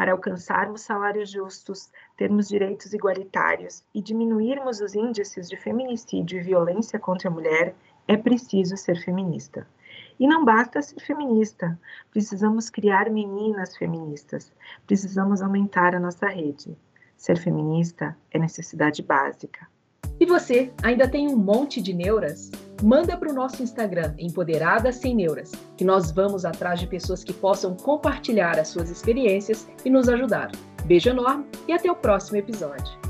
Para 0.00 0.12
alcançarmos 0.12 0.80
salários 0.80 1.30
justos, 1.30 1.92
termos 2.16 2.48
direitos 2.48 2.94
igualitários 2.94 3.84
e 3.94 4.00
diminuirmos 4.00 4.80
os 4.80 4.94
índices 4.94 5.46
de 5.46 5.58
feminicídio 5.58 6.40
e 6.40 6.42
violência 6.42 6.98
contra 6.98 7.28
a 7.28 7.30
mulher, 7.30 7.74
é 8.08 8.16
preciso 8.16 8.78
ser 8.78 8.96
feminista. 9.04 9.68
E 10.18 10.26
não 10.26 10.42
basta 10.42 10.80
ser 10.80 10.98
feminista, 11.00 11.78
precisamos 12.10 12.70
criar 12.70 13.10
meninas 13.10 13.76
feministas, 13.76 14.50
precisamos 14.86 15.42
aumentar 15.42 15.94
a 15.94 16.00
nossa 16.00 16.28
rede. 16.28 16.74
Ser 17.14 17.36
feminista 17.36 18.16
é 18.30 18.38
necessidade 18.38 19.02
básica. 19.02 19.68
E 20.20 20.26
você, 20.26 20.70
ainda 20.82 21.08
tem 21.08 21.28
um 21.28 21.36
monte 21.36 21.80
de 21.80 21.94
neuras? 21.94 22.50
Manda 22.82 23.16
para 23.16 23.30
o 23.30 23.34
nosso 23.34 23.62
Instagram, 23.62 24.12
Empoderadas 24.18 24.96
Sem 24.96 25.14
Neuras, 25.14 25.50
que 25.78 25.84
nós 25.84 26.10
vamos 26.10 26.44
atrás 26.44 26.78
de 26.78 26.86
pessoas 26.86 27.24
que 27.24 27.32
possam 27.32 27.74
compartilhar 27.74 28.58
as 28.58 28.68
suas 28.68 28.90
experiências 28.90 29.66
e 29.82 29.88
nos 29.88 30.10
ajudar. 30.10 30.52
Beijo 30.84 31.08
enorme 31.08 31.46
e 31.66 31.72
até 31.72 31.90
o 31.90 31.96
próximo 31.96 32.36
episódio. 32.36 33.00